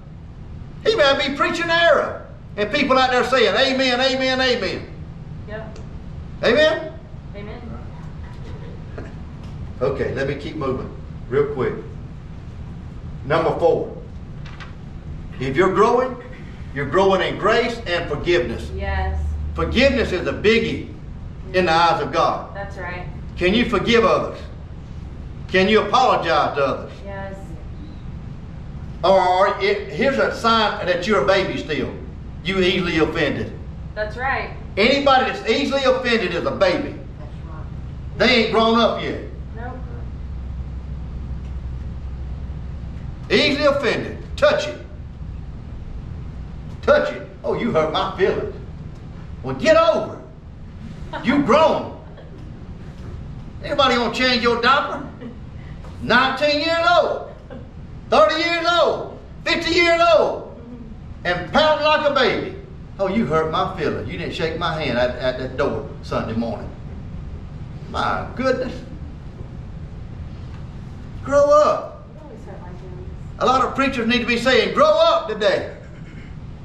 [0.86, 2.28] He might be preaching error.
[2.56, 4.88] And people out there saying, Amen, amen, amen.
[5.48, 5.80] Yep.
[6.44, 6.78] Amen?
[6.78, 6.94] Amen.
[9.82, 10.90] Okay, let me keep moving
[11.30, 11.74] real quick.
[13.26, 13.98] Number four.
[15.40, 16.16] If you're growing,
[16.76, 18.70] you're growing in grace and forgiveness.
[18.76, 19.20] Yes.
[19.56, 20.94] Forgiveness is a biggie
[21.54, 22.56] in the eyes of God.
[22.56, 23.08] That's right.
[23.38, 24.40] Can you forgive others?
[25.48, 26.92] Can you apologize to others?
[27.04, 27.36] Yes.
[29.04, 31.92] Or it, here's a sign that you're a baby still.
[32.44, 33.52] You easily offended.
[33.96, 34.56] That's right.
[34.78, 36.96] Anybody that's easily offended is a baby.
[37.20, 37.66] That's right.
[38.18, 39.22] They ain't grown up yet.
[39.56, 39.76] Nope.
[43.32, 44.18] Easily offended.
[44.36, 44.78] Touch it.
[46.82, 47.28] Touch it.
[47.44, 48.56] Oh, you hurt my feelings.
[49.44, 50.20] Well, get over
[51.14, 51.26] it.
[51.26, 52.00] You grown.
[53.64, 55.08] Anybody gonna change your diaper?
[56.02, 57.32] 19 years old,
[58.10, 60.60] 30 years old, 50 years old,
[61.24, 62.58] and pouting like a baby.
[63.00, 64.10] Oh, you hurt my feelings.
[64.12, 66.70] You didn't shake my hand at, at that door Sunday morning.
[67.90, 68.74] My goodness.
[71.24, 72.08] Grow up.
[72.14, 73.10] You always hurt my feelings.
[73.42, 75.76] A lot of preachers need to be saying, grow up today.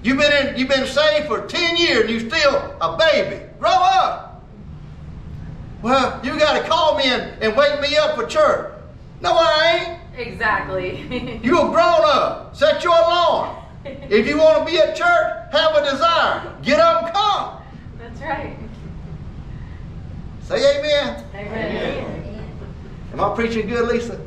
[0.02, 3.42] You've been in, you've been saved for 10 years and you're still a baby.
[3.58, 4.44] Grow up.
[5.80, 8.74] Well, you got to call me and, and wake me up for church.
[9.22, 10.18] No, I ain't.
[10.28, 11.40] Exactly.
[11.42, 12.54] You're grown up.
[12.54, 13.56] Set your alarm.
[13.84, 16.52] If you want to be at church, have a desire.
[16.62, 17.62] Get up and come.
[17.98, 18.56] That's right.
[20.42, 21.24] Say amen.
[21.34, 22.48] Amen.
[23.12, 24.20] Am I preaching good, Lisa?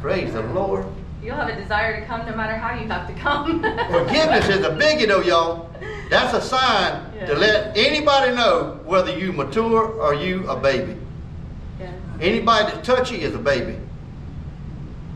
[0.00, 0.86] Praise the Lord.
[1.26, 3.60] You'll have a desire to come no matter how you have to come.
[3.90, 5.68] Forgiveness is a biggie though, y'all.
[6.08, 7.26] That's a sign Yeah.
[7.26, 10.96] to let anybody know whether you mature or you a baby.
[11.80, 11.90] Yeah.
[12.20, 13.76] Anybody that's touchy is a baby.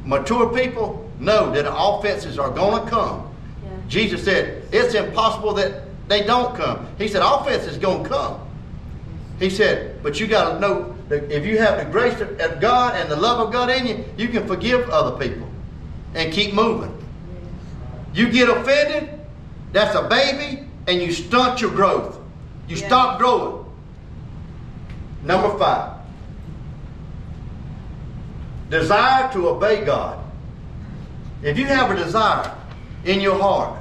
[0.04, 3.32] Mature people know that offenses are going to come.
[3.62, 3.70] Yeah.
[3.86, 6.88] Jesus said, it's impossible that they don't come.
[6.98, 8.40] He said, offense is going to come.
[9.38, 12.96] He said, but you got to know that if you have the grace of God
[12.96, 15.46] and the love of God in you, you can forgive other people
[16.14, 16.92] and keep moving.
[18.12, 19.20] You get offended,
[19.72, 22.18] that's a baby, and you stunt your growth.
[22.68, 22.86] You Yeah.
[22.86, 23.64] stop growing.
[25.24, 25.90] Number five.
[28.70, 30.16] desire to obey God.
[31.42, 32.52] If you have a desire
[33.04, 33.76] in your heart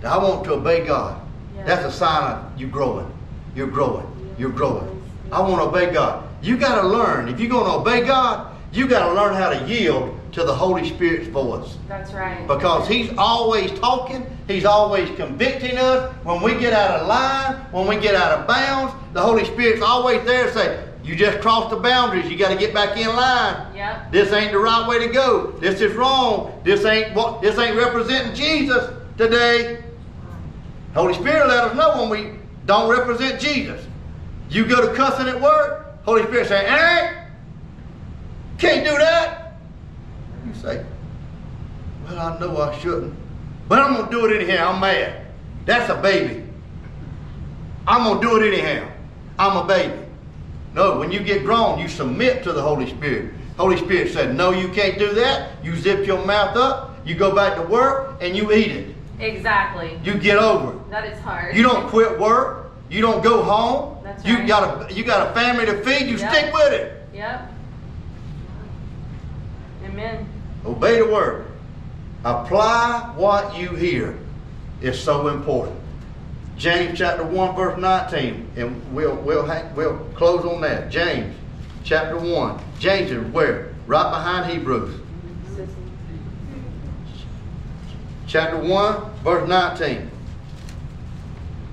[0.00, 1.14] that I want to obey God,
[1.56, 1.62] Yeah.
[1.64, 3.06] that's a sign of you growing.
[3.54, 4.06] You're growing.
[4.36, 5.00] You're growing.
[5.30, 6.24] I want to obey God.
[6.42, 7.28] You got to learn.
[7.28, 10.54] If you're going to obey God, you got to learn how to yield to the
[10.54, 11.76] Holy Spirit's voice.
[11.88, 12.46] That's right.
[12.46, 16.14] Because he's always talking, he's always convicting us.
[16.24, 19.82] When we get out of line, when we get out of bounds, the Holy Spirit's
[19.82, 23.08] always there to say, You just crossed the boundaries, you got to get back in
[23.08, 23.74] line.
[23.74, 24.12] Yep.
[24.12, 25.52] This ain't the right way to go.
[25.52, 26.60] This is wrong.
[26.64, 29.82] This ain't what this ain't representing Jesus today.
[30.94, 33.84] Holy Spirit let us know when we don't represent Jesus.
[34.48, 37.26] You go to cussing at work, Holy Spirit say, Hey,
[38.58, 39.39] can't do that.
[40.60, 40.84] You say,
[42.04, 43.14] Well, I know I shouldn't.
[43.68, 44.72] But I'm gonna do it anyhow.
[44.72, 45.26] I'm mad.
[45.64, 46.44] That's a baby.
[47.86, 48.90] I'm gonna do it anyhow.
[49.38, 50.04] I'm a baby.
[50.74, 53.32] No, when you get grown, you submit to the Holy Spirit.
[53.56, 55.64] Holy Spirit said, No, you can't do that.
[55.64, 58.96] You zip your mouth up, you go back to work, and you eat it.
[59.18, 59.98] Exactly.
[60.04, 60.90] You get over it.
[60.90, 61.56] That is hard.
[61.56, 62.70] You don't quit work.
[62.90, 63.98] You don't go home.
[64.02, 64.48] That's you right.
[64.48, 66.08] got a you got a family to feed.
[66.08, 66.32] You Yep.
[66.32, 67.08] stick with it.
[67.14, 67.54] Yep.
[69.84, 70.29] Amen.
[70.64, 71.46] Obey the word.
[72.24, 74.18] Apply what you hear.
[74.82, 75.76] It's so important.
[76.56, 80.90] James chapter 1 verse 19 and we'll we'll we'll close on that.
[80.90, 81.34] James
[81.84, 82.60] chapter 1.
[82.78, 83.72] James is where?
[83.86, 85.00] Right behind Hebrews.
[88.26, 90.10] Chapter 1 verse 19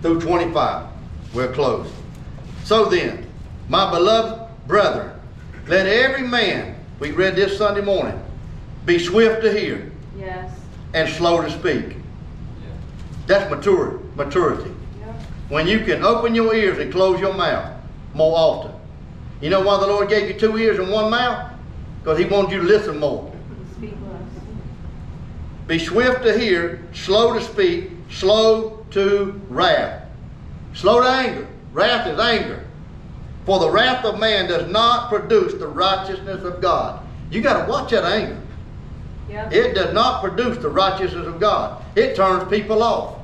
[0.02, 0.88] through 25.
[1.34, 1.94] We're closed.
[2.64, 3.26] So then,
[3.68, 5.12] my beloved brethren,
[5.68, 8.20] let every man, we read this Sunday morning,
[8.88, 10.50] be swift to hear Yes.
[10.94, 11.98] and slow to speak.
[13.28, 13.98] That's maturity.
[14.16, 14.72] maturity.
[15.06, 15.22] Yep.
[15.50, 17.70] When you can open your ears and close your mouth
[18.14, 18.72] more often.
[19.42, 21.52] You know why the Lord gave you two ears and one mouth?
[22.02, 23.32] Because He wanted you to listen more.
[23.76, 24.22] Speak less.
[25.68, 30.04] Be swift to hear, slow to speak, slow to wrath.
[30.74, 31.48] Slow to anger.
[31.74, 32.64] Wrath is anger.
[33.46, 37.06] For the wrath of man does not produce the righteousness of God.
[37.30, 38.42] You got to watch that anger.
[39.30, 39.54] Yep.
[39.54, 41.84] It does not produce the righteousness of God.
[41.96, 43.20] It turns people off.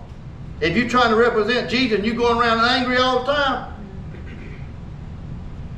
[0.59, 3.73] If you're trying to represent Jesus and you're going around angry all the time,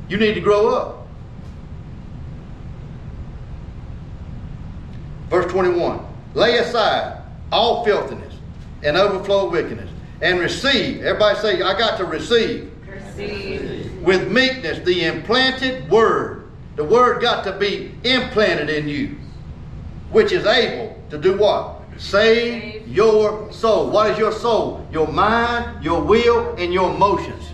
[0.08, 1.06] you need to grow up.
[5.30, 6.04] Verse 21
[6.34, 8.34] Lay aside all filthiness
[8.82, 11.02] and overflow of wickedness and receive.
[11.02, 14.02] Everybody say, I got to receive Receive.
[14.02, 16.48] with meekness the implanted word.
[16.76, 19.16] The word got to be implanted in you,
[20.10, 21.80] which is able to do what?
[21.98, 23.90] Save your soul.
[23.90, 24.86] What is your soul?
[24.92, 27.50] Your mind, your will, and your emotions.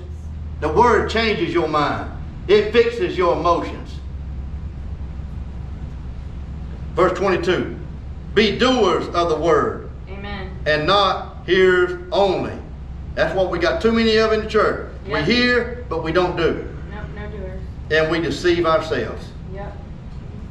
[0.60, 2.10] The word changes your mind.
[2.48, 3.94] It fixes your emotions.
[6.94, 7.78] Verse 22.
[8.34, 10.50] Be doers of the word Amen.
[10.66, 12.56] and not hearers only.
[13.14, 14.90] That's what we got too many of in the church.
[15.06, 15.18] Yeah.
[15.18, 16.68] We hear, but we don't do.
[16.90, 17.60] No, no doers.
[17.90, 19.26] And we deceive ourselves.
[19.52, 19.76] Yep.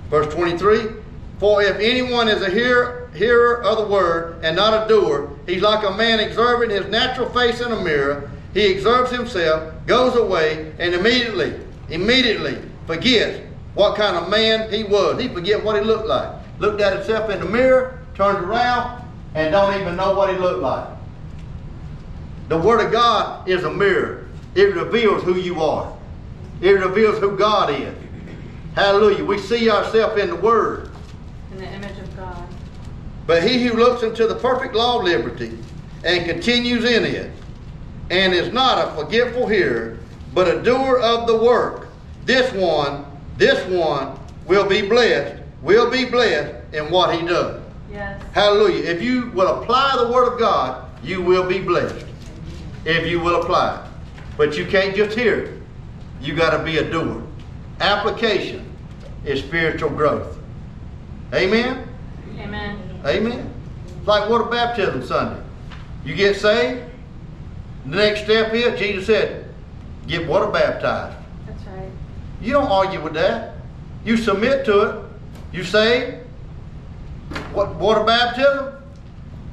[0.10, 1.01] Verse 23
[1.42, 5.64] For if anyone is a hearer, hearer of the word and not a doer, he's
[5.64, 8.30] like a man observing his natural face in a mirror.
[8.54, 13.40] He observes himself, goes away, and immediately, immediately forgets
[13.74, 15.20] what kind of man he was.
[15.20, 16.30] He forget what he looked like.
[16.60, 20.62] Looked at himself in the mirror, turned around, and don't even know what he looked
[20.62, 20.88] like.
[22.50, 24.28] The Word of God is a mirror.
[24.54, 25.92] It reveals who you are.
[26.62, 27.96] It reveals who God is.
[28.76, 29.26] Hallelujah.
[29.26, 30.90] We see ourselves in the Word.
[31.52, 32.48] In the image of God.
[33.32, 35.58] But he who looks into the perfect law of liberty
[36.04, 37.32] and continues in it,
[38.10, 40.00] and is not a forgetful hearer,
[40.34, 41.88] but a doer of the work,
[42.26, 43.06] this one,
[43.38, 47.64] this one will be blessed, will be blessed in what he does.
[47.90, 48.22] Yes.
[48.34, 48.84] Hallelujah.
[48.84, 52.06] If you will apply the word of God, you will be blessed.
[52.84, 53.92] If you will apply it.
[54.36, 55.62] But you can't just hear it.
[56.20, 57.24] You got to be a doer.
[57.80, 58.70] Application
[59.24, 60.38] is spiritual growth.
[61.34, 61.88] Amen.
[63.06, 63.54] Amen.
[63.98, 65.42] It's like water baptism Sunday.
[66.06, 66.84] You get saved.
[67.86, 69.46] The next step is Jesus said,
[70.08, 71.18] get water baptized.
[71.48, 71.90] That's right.
[72.42, 73.56] You don't argue with that.
[74.06, 75.06] You submit to it.
[75.52, 76.22] You say,
[77.54, 78.76] what water baptism?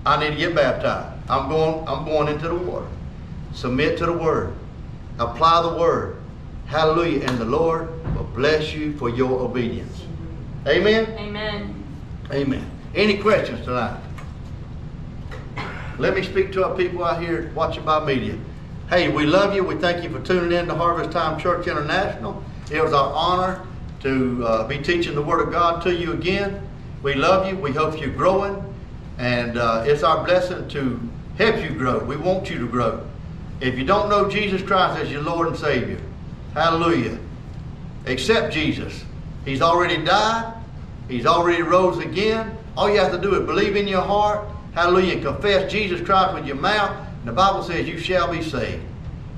[0.04, 1.18] I need to get baptized.
[1.28, 2.86] I'm going, I'm going into the water.
[3.52, 4.54] Submit to the word.
[5.18, 6.16] Apply the word.
[6.66, 7.26] Hallelujah.
[7.26, 10.02] And the Lord will bless you for your obedience.
[10.66, 11.06] Amen.
[11.18, 11.84] Amen.
[12.30, 12.77] Amen.
[12.98, 13.96] Any questions tonight?
[15.98, 18.36] Let me speak to our people out here watching by media.
[18.90, 19.62] Hey, we love you.
[19.62, 22.42] We thank you for tuning in to Harvest Time Church International.
[22.72, 23.64] It was our honor
[24.00, 26.68] to uh, be teaching the Word of God to you again.
[27.04, 27.56] We love you.
[27.56, 28.64] We hope you're growing.
[29.18, 31.00] And uh, it's our blessing to
[31.36, 32.02] help you grow.
[32.02, 33.06] We want you to grow.
[33.60, 36.00] If you don't know Jesus Christ as your Lord and Savior,
[36.52, 37.16] hallelujah.
[38.06, 39.04] Accept Jesus.
[39.44, 40.52] He's already died.
[41.06, 42.57] He's already rose again.
[42.78, 46.32] All you have to do is believe in your heart, hallelujah, and confess Jesus Christ
[46.32, 46.96] with your mouth.
[47.18, 48.84] And the Bible says you shall be saved.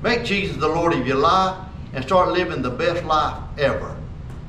[0.03, 1.57] Make Jesus the Lord of your life
[1.93, 3.97] and start living the best life ever.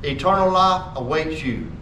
[0.02, 1.72] Eternal life awaits you.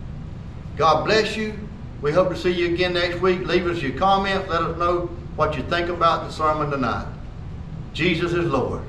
[0.76, 1.58] God bless you.
[2.00, 3.40] We hope to see you again next week.
[3.40, 4.48] Leave us your comments.
[4.48, 7.08] Let us know what you think about the sermon tonight.
[7.92, 8.84] Jesus is Lord.